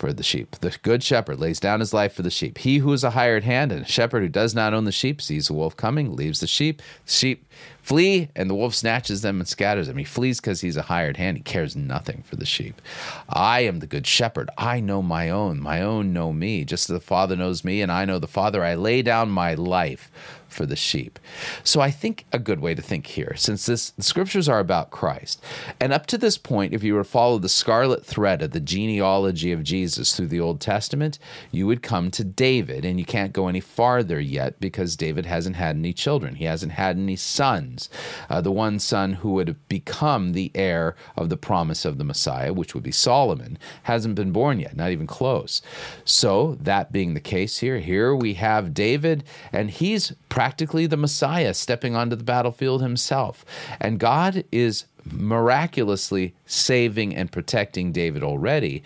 [0.00, 0.56] for the sheep.
[0.56, 2.58] The good shepherd lays down his life for the sheep.
[2.58, 5.20] He who is a hired hand and a shepherd who does not own the sheep
[5.20, 6.80] sees a wolf coming, leaves the sheep.
[7.04, 7.46] The Sheep
[7.82, 9.98] flee, and the wolf snatches them and scatters them.
[9.98, 11.36] He flees because he's a hired hand.
[11.36, 12.80] He cares nothing for the sheep.
[13.28, 14.48] I am the good shepherd.
[14.56, 15.60] I know my own.
[15.60, 18.64] My own know me, just as the Father knows me, and I know the Father.
[18.64, 20.10] I lay down my life
[20.50, 21.18] for the sheep.
[21.64, 24.90] So I think a good way to think here, since this the scriptures are about
[24.90, 25.42] Christ,
[25.80, 28.60] and up to this point, if you were to follow the scarlet thread of the
[28.60, 31.18] genealogy of Jesus through the Old Testament,
[31.50, 35.56] you would come to David, and you can't go any farther yet because David hasn't
[35.56, 36.34] had any children.
[36.36, 37.88] He hasn't had any sons.
[38.28, 42.52] Uh, the one son who would become the heir of the promise of the Messiah,
[42.52, 45.62] which would be Solomon, hasn't been born yet, not even close.
[46.04, 51.52] So that being the case here, here we have David, and he's practically the Messiah
[51.52, 53.44] stepping onto the battlefield himself.
[53.78, 58.82] And God is miraculously saving and protecting David already.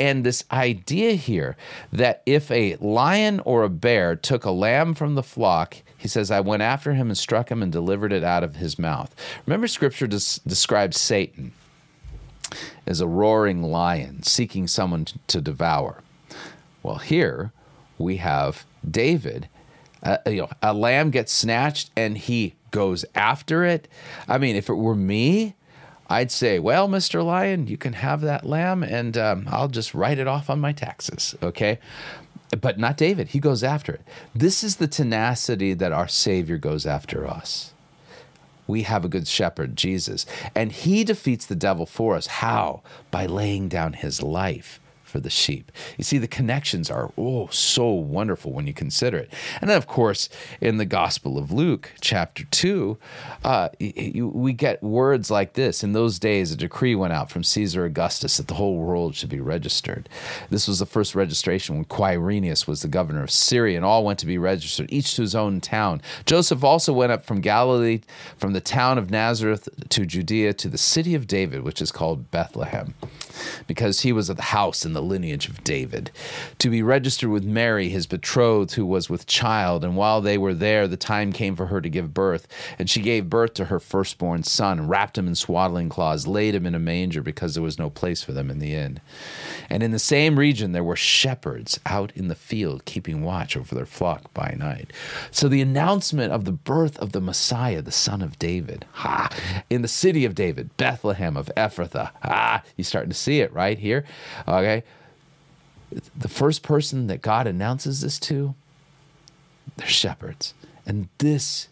[0.00, 1.56] And this idea here
[1.92, 6.32] that if a lion or a bear took a lamb from the flock, he says,
[6.32, 9.14] I went after him and struck him and delivered it out of his mouth.
[9.46, 11.52] Remember, scripture des- describes Satan
[12.84, 16.02] as a roaring lion seeking someone to devour.
[16.82, 17.52] Well, here
[17.96, 19.48] we have David.
[20.06, 23.88] Uh, you know, a lamb gets snatched and he goes after it.
[24.28, 25.56] I mean, if it were me,
[26.08, 27.24] I'd say, well, Mr.
[27.24, 30.70] Lion, you can have that lamb and um, I'll just write it off on my
[30.72, 31.34] taxes.
[31.42, 31.80] Okay.
[32.60, 33.28] But not David.
[33.28, 34.02] He goes after it.
[34.32, 37.72] This is the tenacity that our Savior goes after us.
[38.68, 42.26] We have a good shepherd, Jesus, and he defeats the devil for us.
[42.26, 42.82] How?
[43.10, 45.72] By laying down his life for the sheep.
[45.96, 49.32] You see, the connections are oh so wonderful when you consider it.
[49.60, 50.28] And then, of course,
[50.60, 52.98] in the Gospel of Luke, chapter two,
[53.44, 57.84] uh, we get words like this: In those days, a decree went out from Caesar
[57.84, 60.08] Augustus that the whole world should be registered.
[60.50, 64.18] This was the first registration when Quirinius was the governor of Syria, and all went
[64.18, 66.02] to be registered, each to his own town.
[66.24, 68.00] Joseph also went up from Galilee,
[68.36, 72.30] from the town of Nazareth to Judea, to the city of David, which is called
[72.30, 72.94] Bethlehem,
[73.66, 76.10] because he was of the house and the lineage of David,
[76.58, 79.84] to be registered with Mary, his betrothed, who was with child.
[79.84, 82.48] And while they were there, the time came for her to give birth.
[82.78, 86.64] And she gave birth to her firstborn son, wrapped him in swaddling cloths, laid him
[86.64, 89.00] in a manger because there was no place for them in the inn.
[89.68, 93.74] And in the same region, there were shepherds out in the field, keeping watch over
[93.74, 94.92] their flock by night.
[95.30, 99.28] So the announcement of the birth of the Messiah, the son of David, ha,
[99.68, 103.78] in the city of David, Bethlehem of Ephrathah, ah, you're starting to see it right
[103.78, 104.04] here.
[104.46, 104.84] Okay,
[106.16, 108.54] the first person that God announces this to,
[109.76, 110.54] they're shepherds.
[110.84, 111.68] And this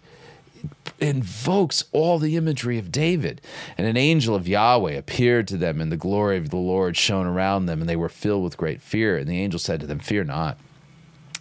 [1.01, 3.41] invokes all the imagery of David.
[3.77, 7.27] And an angel of Yahweh appeared to them, and the glory of the Lord shone
[7.27, 9.17] around them, and they were filled with great fear.
[9.17, 10.59] And the angel said to them, Fear not.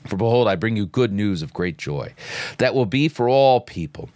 [0.07, 2.13] For behold, I bring you good news of great joy,
[2.57, 4.09] that will be for all people.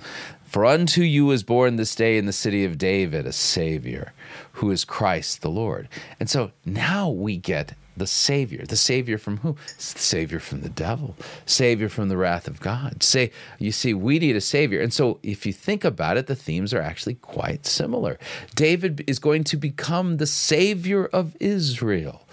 [0.43, 4.13] For unto you is born this day in the city of David a Savior,
[4.53, 5.87] who is Christ the Lord.
[6.19, 8.65] And so now we get the Savior.
[8.65, 9.55] The Savior from who?
[9.77, 11.15] Savior from the devil.
[11.45, 13.03] Savior from the wrath of God.
[13.03, 14.81] Say, you see, we need a Savior.
[14.81, 18.17] And so if you think about it, the themes are actually quite similar.
[18.55, 22.27] David is going to become the Savior of Israel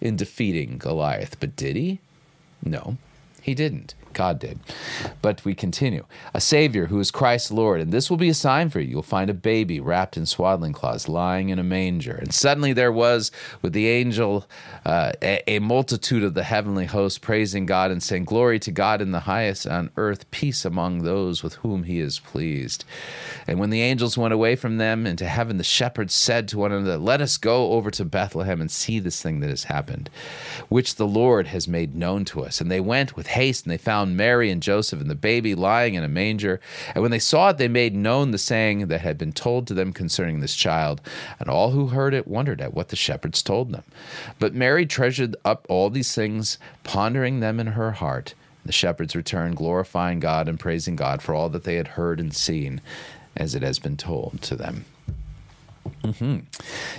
[0.00, 1.38] in defeating Goliath.
[1.40, 2.00] But did he?
[2.62, 2.96] No,
[3.42, 3.94] he didn't.
[4.12, 4.58] God did.
[5.22, 6.04] But we continue.
[6.34, 8.88] A Savior who is Christ Lord, and this will be a sign for you.
[8.88, 12.14] You'll find a baby wrapped in swaddling cloths lying in a manger.
[12.14, 13.30] And suddenly there was
[13.62, 14.46] with the angel
[14.84, 19.02] uh, a, a, multitude of the heavenly host praising God and saying, Glory to God
[19.02, 22.84] in the highest, on earth peace among those with whom he is pleased.
[23.46, 26.72] And when the angels went away from them into heaven, the shepherds said to one
[26.72, 30.08] another, Let us go over to Bethlehem and see this thing that has happened,
[30.68, 32.60] which the Lord has made known to us.
[32.60, 35.54] And they went with haste, and they found found Mary and Joseph and the baby
[35.54, 36.58] lying in a manger.
[36.94, 39.74] And when they saw it, they made known the saying that had been told to
[39.74, 41.02] them concerning this child.
[41.38, 43.84] And all who heard it wondered at what the shepherds told them.
[44.38, 48.32] But Mary treasured up all these things, pondering them in her heart.
[48.64, 52.34] The shepherds returned, glorifying God and praising God for all that they had heard and
[52.34, 52.80] seen,
[53.36, 54.86] as it has been told to them.
[56.02, 56.38] Mm-hmm.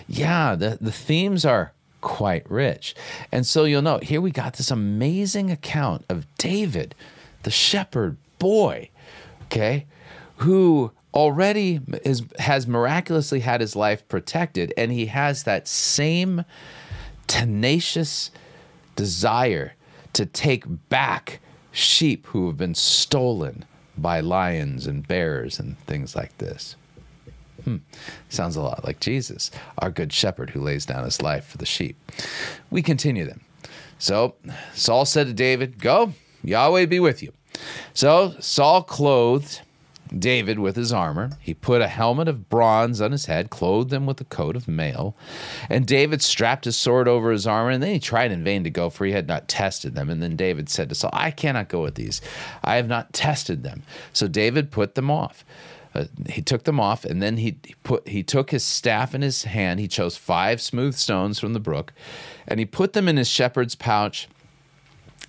[0.08, 2.96] Yeah, the, the themes are quite rich.
[3.32, 6.96] And so you'll know here we got this amazing account of David,
[7.44, 8.90] the shepherd boy,
[9.44, 9.86] okay,
[10.38, 16.44] who already is, has miraculously had his life protected, and he has that same
[17.28, 18.32] tenacious
[18.96, 19.74] desire
[20.14, 21.40] to take back
[21.72, 23.66] sheep who have been stolen
[23.98, 26.76] by lions and bears and things like this.
[27.64, 27.78] Hmm.
[28.30, 31.66] Sounds a lot like Jesus, our good shepherd who lays down his life for the
[31.66, 31.98] sheep.
[32.70, 33.42] We continue then.
[34.00, 34.36] So
[34.74, 37.34] Saul said to David, Go, Yahweh be with you.
[37.94, 39.62] So Saul clothed
[40.18, 41.32] David with his armor.
[41.40, 44.68] He put a helmet of bronze on his head, clothed him with a coat of
[44.68, 45.16] mail.
[45.70, 48.70] And David strapped his sword over his armor, and then he tried in vain to
[48.70, 50.10] go, for he had not tested them.
[50.10, 52.22] And then David said to Saul, I cannot go with these.
[52.64, 53.84] I have not tested them.
[54.12, 55.46] So David put them off.
[55.94, 59.22] Uh, he took them off, and then he, he put he took his staff in
[59.22, 59.80] his hand.
[59.80, 61.94] He chose five smooth stones from the brook,
[62.48, 64.28] and he put them in his shepherd's pouch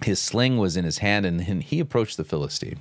[0.04, 2.80] his sling was in his hand, and he approached the Philistine.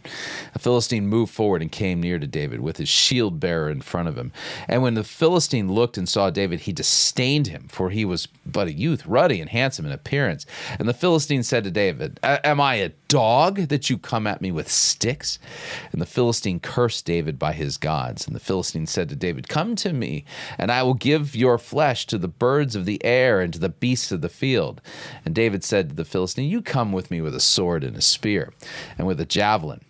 [0.54, 4.08] The Philistine moved forward and came near to David with his shield bearer in front
[4.08, 4.32] of him.
[4.68, 8.68] And when the Philistine looked and saw David, he disdained him, for he was but
[8.68, 10.46] a youth, ruddy and handsome in appearance.
[10.80, 14.54] And the Philistine said to David, Am I a dog, that you come at me
[14.54, 15.38] with sticks?
[15.92, 18.26] And the Philistine cursed David by his gods.
[18.26, 20.24] And the Philistine said to David, Come to me,
[20.58, 23.68] and I will give your flesh to the birds of the air and to the
[23.68, 24.80] beasts of the field.
[25.26, 28.02] And David said to the Philistine, You come with me with a sword and a
[28.02, 28.54] spear
[28.98, 29.82] and with a javelin.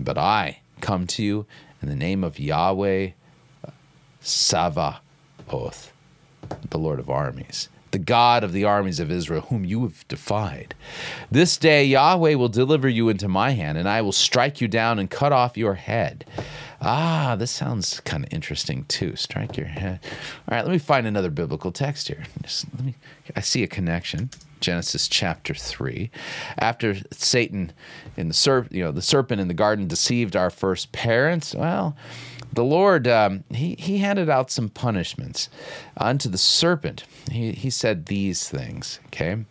[0.00, 1.46] But I come to you
[1.80, 3.10] in the name of Yahweh
[4.20, 5.92] Sabaoth,
[6.68, 10.74] the Lord of armies the God of the armies of Israel, whom you have defied.
[11.30, 14.98] This day Yahweh will deliver you into my hand, and I will strike you down
[14.98, 16.24] and cut off your head.
[16.80, 19.16] Ah, this sounds kind of interesting too.
[19.16, 19.98] Strike your head.
[20.48, 22.24] All right, let me find another biblical text here.
[22.42, 22.94] Just let me.
[23.34, 24.30] I see a connection.
[24.60, 26.10] Genesis chapter three.
[26.58, 27.72] After Satan
[28.16, 31.54] in the serp, you know, the serpent in the garden deceived our first parents.
[31.54, 31.96] Well,
[32.52, 35.48] the Lord, um, he, he handed out some punishments
[35.96, 37.04] unto the serpent.
[37.30, 39.44] He, he said these things, okay?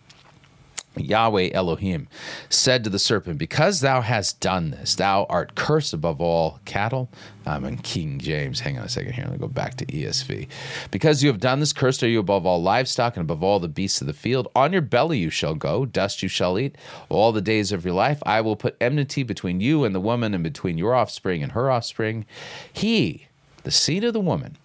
[1.00, 2.08] Yahweh Elohim
[2.50, 7.10] said to the serpent, Because thou hast done this, thou art cursed above all cattle.
[7.46, 8.60] I'm in King James.
[8.60, 9.24] Hang on a second here.
[9.26, 10.48] Let me go back to ESV.
[10.92, 13.68] Because you have done this, cursed are you above all livestock and above all the
[13.68, 14.50] beasts of the field.
[14.56, 16.76] On your belly you shall go, dust you shall eat.
[17.10, 20.34] All the days of your life I will put enmity between you and the woman,
[20.34, 22.26] and between your offspring and her offspring.
[22.72, 23.28] He,
[23.64, 24.58] the seed of the woman,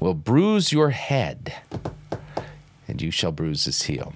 [0.00, 1.54] will bruise your head,
[2.88, 4.14] and you shall bruise his heel.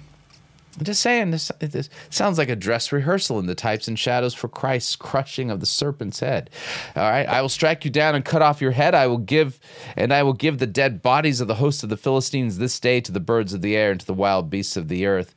[0.77, 4.35] I'm just saying, this, this, sounds like a dress rehearsal in the types and shadows
[4.35, 6.51] for Christ's crushing of the serpent's head.
[6.95, 8.93] All right, I will strike you down and cut off your head.
[8.93, 9.59] I will give,
[9.95, 13.01] and I will give the dead bodies of the host of the Philistines this day
[13.01, 15.33] to the birds of the air and to the wild beasts of the earth,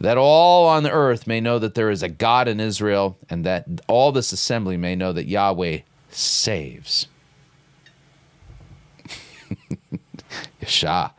[0.00, 3.44] that all on the earth may know that there is a God in Israel, and
[3.44, 7.06] that all this assembly may know that Yahweh saves.
[10.62, 11.12] Yeshua.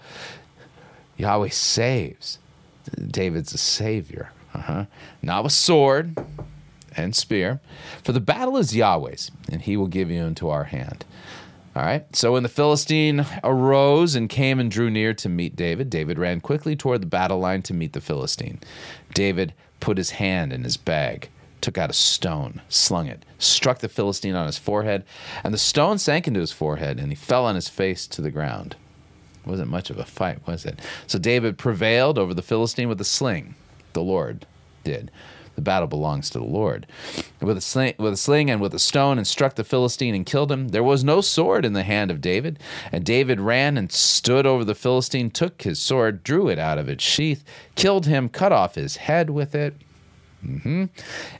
[1.16, 2.39] Yahweh saves.
[2.96, 4.32] David's a savior.
[4.54, 4.86] Uh-huh.
[5.22, 6.18] Not with sword
[6.96, 7.62] and spear.
[8.04, 11.06] For the battle is Yahweh's, and he will give you into our hand.
[11.74, 12.14] All right.
[12.14, 16.42] So when the Philistine arose and came and drew near to meet David, David ran
[16.42, 18.60] quickly toward the battle line to meet the Philistine.
[19.14, 21.30] David put his hand in his bag,
[21.62, 25.06] took out a stone, slung it, struck the Philistine on his forehead,
[25.46, 28.32] and the stone sank into his forehead, and he fell on his face to the
[28.32, 28.76] ground.
[29.46, 30.80] Wasn't much of a fight, was it?
[31.08, 33.56] So David prevailed over the Philistine with a sling.
[33.94, 34.46] The Lord
[34.84, 35.12] did.
[35.56, 36.88] The battle belongs to the Lord.
[37.42, 40.26] With a, sling, with a sling and with a stone, and struck the Philistine and
[40.26, 40.70] killed him.
[40.70, 42.60] There was no sword in the hand of David.
[42.92, 46.88] And David ran and stood over the Philistine, took his sword, drew it out of
[46.88, 47.44] its sheath,
[47.76, 49.76] killed him, cut off his head with it.
[50.46, 50.86] Mm-hmm.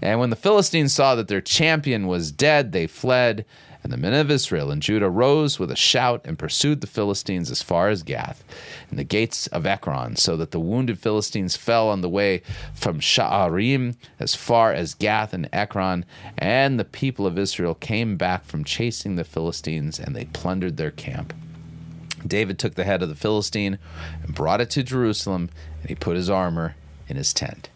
[0.02, 3.46] And when the Philistines saw that their champion was dead, they fled.
[3.84, 7.50] And the men of Israel and Judah rose with a shout and pursued the Philistines
[7.50, 8.44] as far as Gath
[8.92, 12.44] and the gates of Ekron, so that the wounded Philistines fell on the way
[12.76, 16.06] from Sha'arim as far as Gath and Ekron.
[16.38, 20.92] And the people of Israel came back from chasing the Philistines, and they plundered their
[20.92, 21.34] camp.
[22.28, 23.80] David took the head of the Philistine
[24.22, 25.50] and brought it to Jerusalem,
[25.80, 26.76] and he put his armor
[27.08, 27.71] in his tent.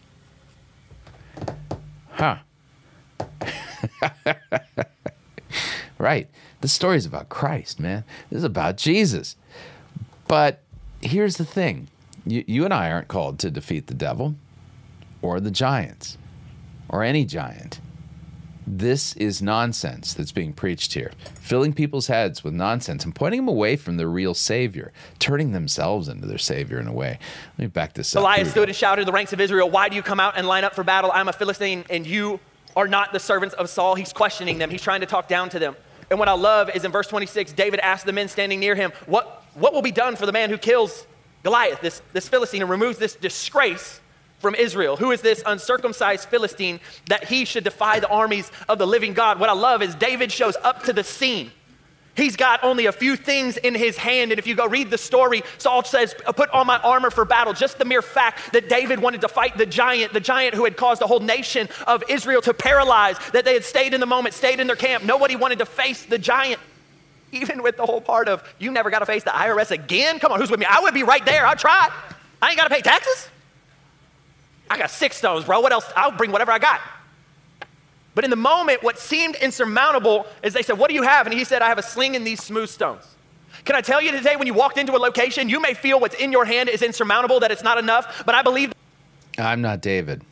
[2.16, 2.38] Huh.
[5.98, 6.28] right.
[6.62, 8.04] This story is about Christ, man.
[8.30, 9.36] This is about Jesus.
[10.26, 10.62] But
[11.02, 11.88] here's the thing
[12.24, 14.34] you, you and I aren't called to defeat the devil
[15.20, 16.16] or the giants
[16.88, 17.80] or any giant.
[18.66, 23.48] This is nonsense that's being preached here, filling people's heads with nonsense and pointing them
[23.48, 27.18] away from the real Savior, turning themselves into their Savior in a way.
[27.56, 28.20] Let me back this up.
[28.20, 30.48] Goliath stood and shouted to the ranks of Israel, Why do you come out and
[30.48, 31.12] line up for battle?
[31.14, 32.40] I'm a Philistine, and you
[32.74, 33.94] are not the servants of Saul.
[33.94, 35.76] He's questioning them, he's trying to talk down to them.
[36.10, 38.92] And what I love is in verse 26, David asked the men standing near him,
[39.06, 41.06] What, what will be done for the man who kills
[41.44, 44.00] Goliath, this, this Philistine, and removes this disgrace
[44.46, 44.96] from Israel?
[44.96, 46.78] Who is this uncircumcised Philistine
[47.08, 49.40] that he should defy the armies of the living God?
[49.40, 51.50] What I love is David shows up to the scene.
[52.14, 54.30] He's got only a few things in his hand.
[54.30, 57.54] And if you go read the story, Saul says, Put on my armor for battle.
[57.54, 60.76] Just the mere fact that David wanted to fight the giant, the giant who had
[60.76, 64.32] caused a whole nation of Israel to paralyze, that they had stayed in the moment,
[64.32, 65.02] stayed in their camp.
[65.02, 66.60] Nobody wanted to face the giant.
[67.32, 70.20] Even with the whole part of, you never got to face the IRS again?
[70.20, 70.66] Come on, who's with me?
[70.70, 71.44] I would be right there.
[71.44, 71.90] I tried.
[72.40, 73.28] I ain't got to pay taxes.
[74.70, 75.60] I got six stones, bro.
[75.60, 75.90] What else?
[75.96, 76.80] I'll bring whatever I got.
[78.14, 81.26] But in the moment, what seemed insurmountable is they said, What do you have?
[81.26, 83.04] And he said, I have a sling and these smooth stones.
[83.64, 86.14] Can I tell you today, when you walked into a location, you may feel what's
[86.14, 88.72] in your hand is insurmountable, that it's not enough, but I believe.
[89.38, 90.22] I'm not David.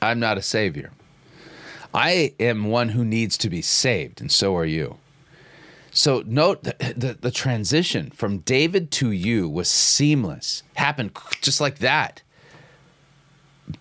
[0.00, 0.92] I'm not a savior.
[1.94, 4.96] I am one who needs to be saved, and so are you.
[5.90, 11.78] So note the, the, the transition from David to you was seamless, happened just like
[11.78, 12.22] that.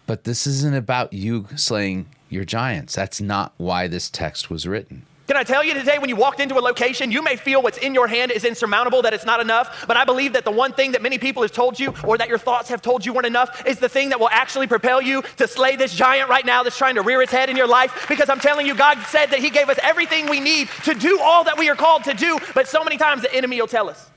[0.07, 2.95] But this isn't about you slaying your giants.
[2.95, 5.05] That's not why this text was written.
[5.27, 7.77] Can I tell you today, when you walked into a location, you may feel what's
[7.77, 9.85] in your hand is insurmountable, that it's not enough.
[9.87, 12.27] But I believe that the one thing that many people have told you, or that
[12.27, 15.23] your thoughts have told you weren't enough, is the thing that will actually propel you
[15.37, 18.07] to slay this giant right now that's trying to rear its head in your life.
[18.09, 21.17] Because I'm telling you, God said that He gave us everything we need to do
[21.21, 22.37] all that we are called to do.
[22.53, 24.09] But so many times the enemy will tell us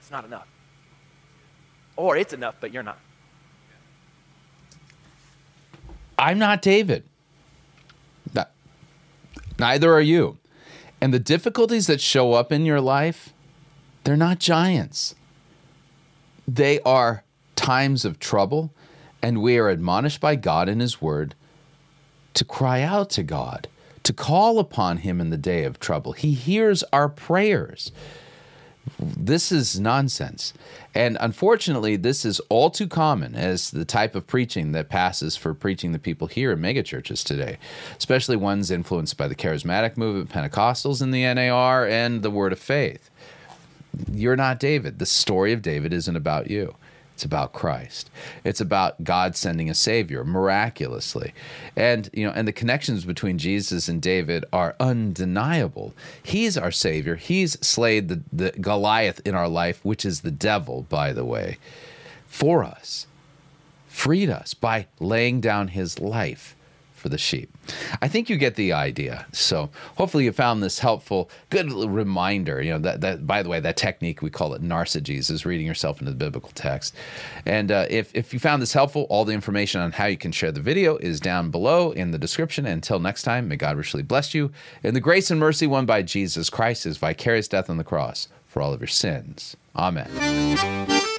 [0.00, 0.46] it's not enough,
[1.96, 2.98] or it's enough, but you're not.
[6.18, 7.04] I'm not David.
[9.58, 10.38] Neither are you.
[11.00, 13.32] And the difficulties that show up in your life,
[14.04, 15.14] they're not giants.
[16.46, 17.24] They are
[17.56, 18.72] times of trouble,
[19.22, 21.34] and we are admonished by God in His Word
[22.34, 23.68] to cry out to God,
[24.02, 26.12] to call upon Him in the day of trouble.
[26.12, 27.92] He hears our prayers
[28.98, 30.52] this is nonsense.
[30.94, 35.54] And unfortunately, this is all too common as the type of preaching that passes for
[35.54, 37.58] preaching the people here in megachurches today,
[37.96, 42.58] especially ones influenced by the charismatic movement, Pentecostals in the NAR, and the Word of
[42.58, 43.10] Faith.
[44.12, 44.98] You're not David.
[44.98, 46.76] The story of David isn't about you.
[47.14, 48.10] It's about Christ.
[48.42, 51.32] It's about God sending a savior miraculously.
[51.76, 55.94] And you know, and the connections between Jesus and David are undeniable.
[56.20, 57.14] He's our savior.
[57.14, 61.58] He's slayed the, the Goliath in our life, which is the devil, by the way,
[62.26, 63.06] for us.
[63.86, 66.53] Freed us by laying down his life
[67.04, 67.54] for the sheep.
[68.00, 69.26] I think you get the idea.
[69.30, 71.28] So hopefully you found this helpful.
[71.50, 72.62] Good reminder.
[72.62, 76.00] You know that that by the way that technique we call it narcigesis, reading yourself
[76.00, 76.96] into the biblical text.
[77.44, 80.32] And uh, if if you found this helpful, all the information on how you can
[80.32, 82.64] share the video is down below in the description.
[82.64, 84.50] Until next time, may God richly bless you
[84.82, 88.28] in the grace and mercy won by Jesus Christ, His vicarious death on the cross
[88.46, 89.58] for all of your sins.
[89.76, 91.13] Amen.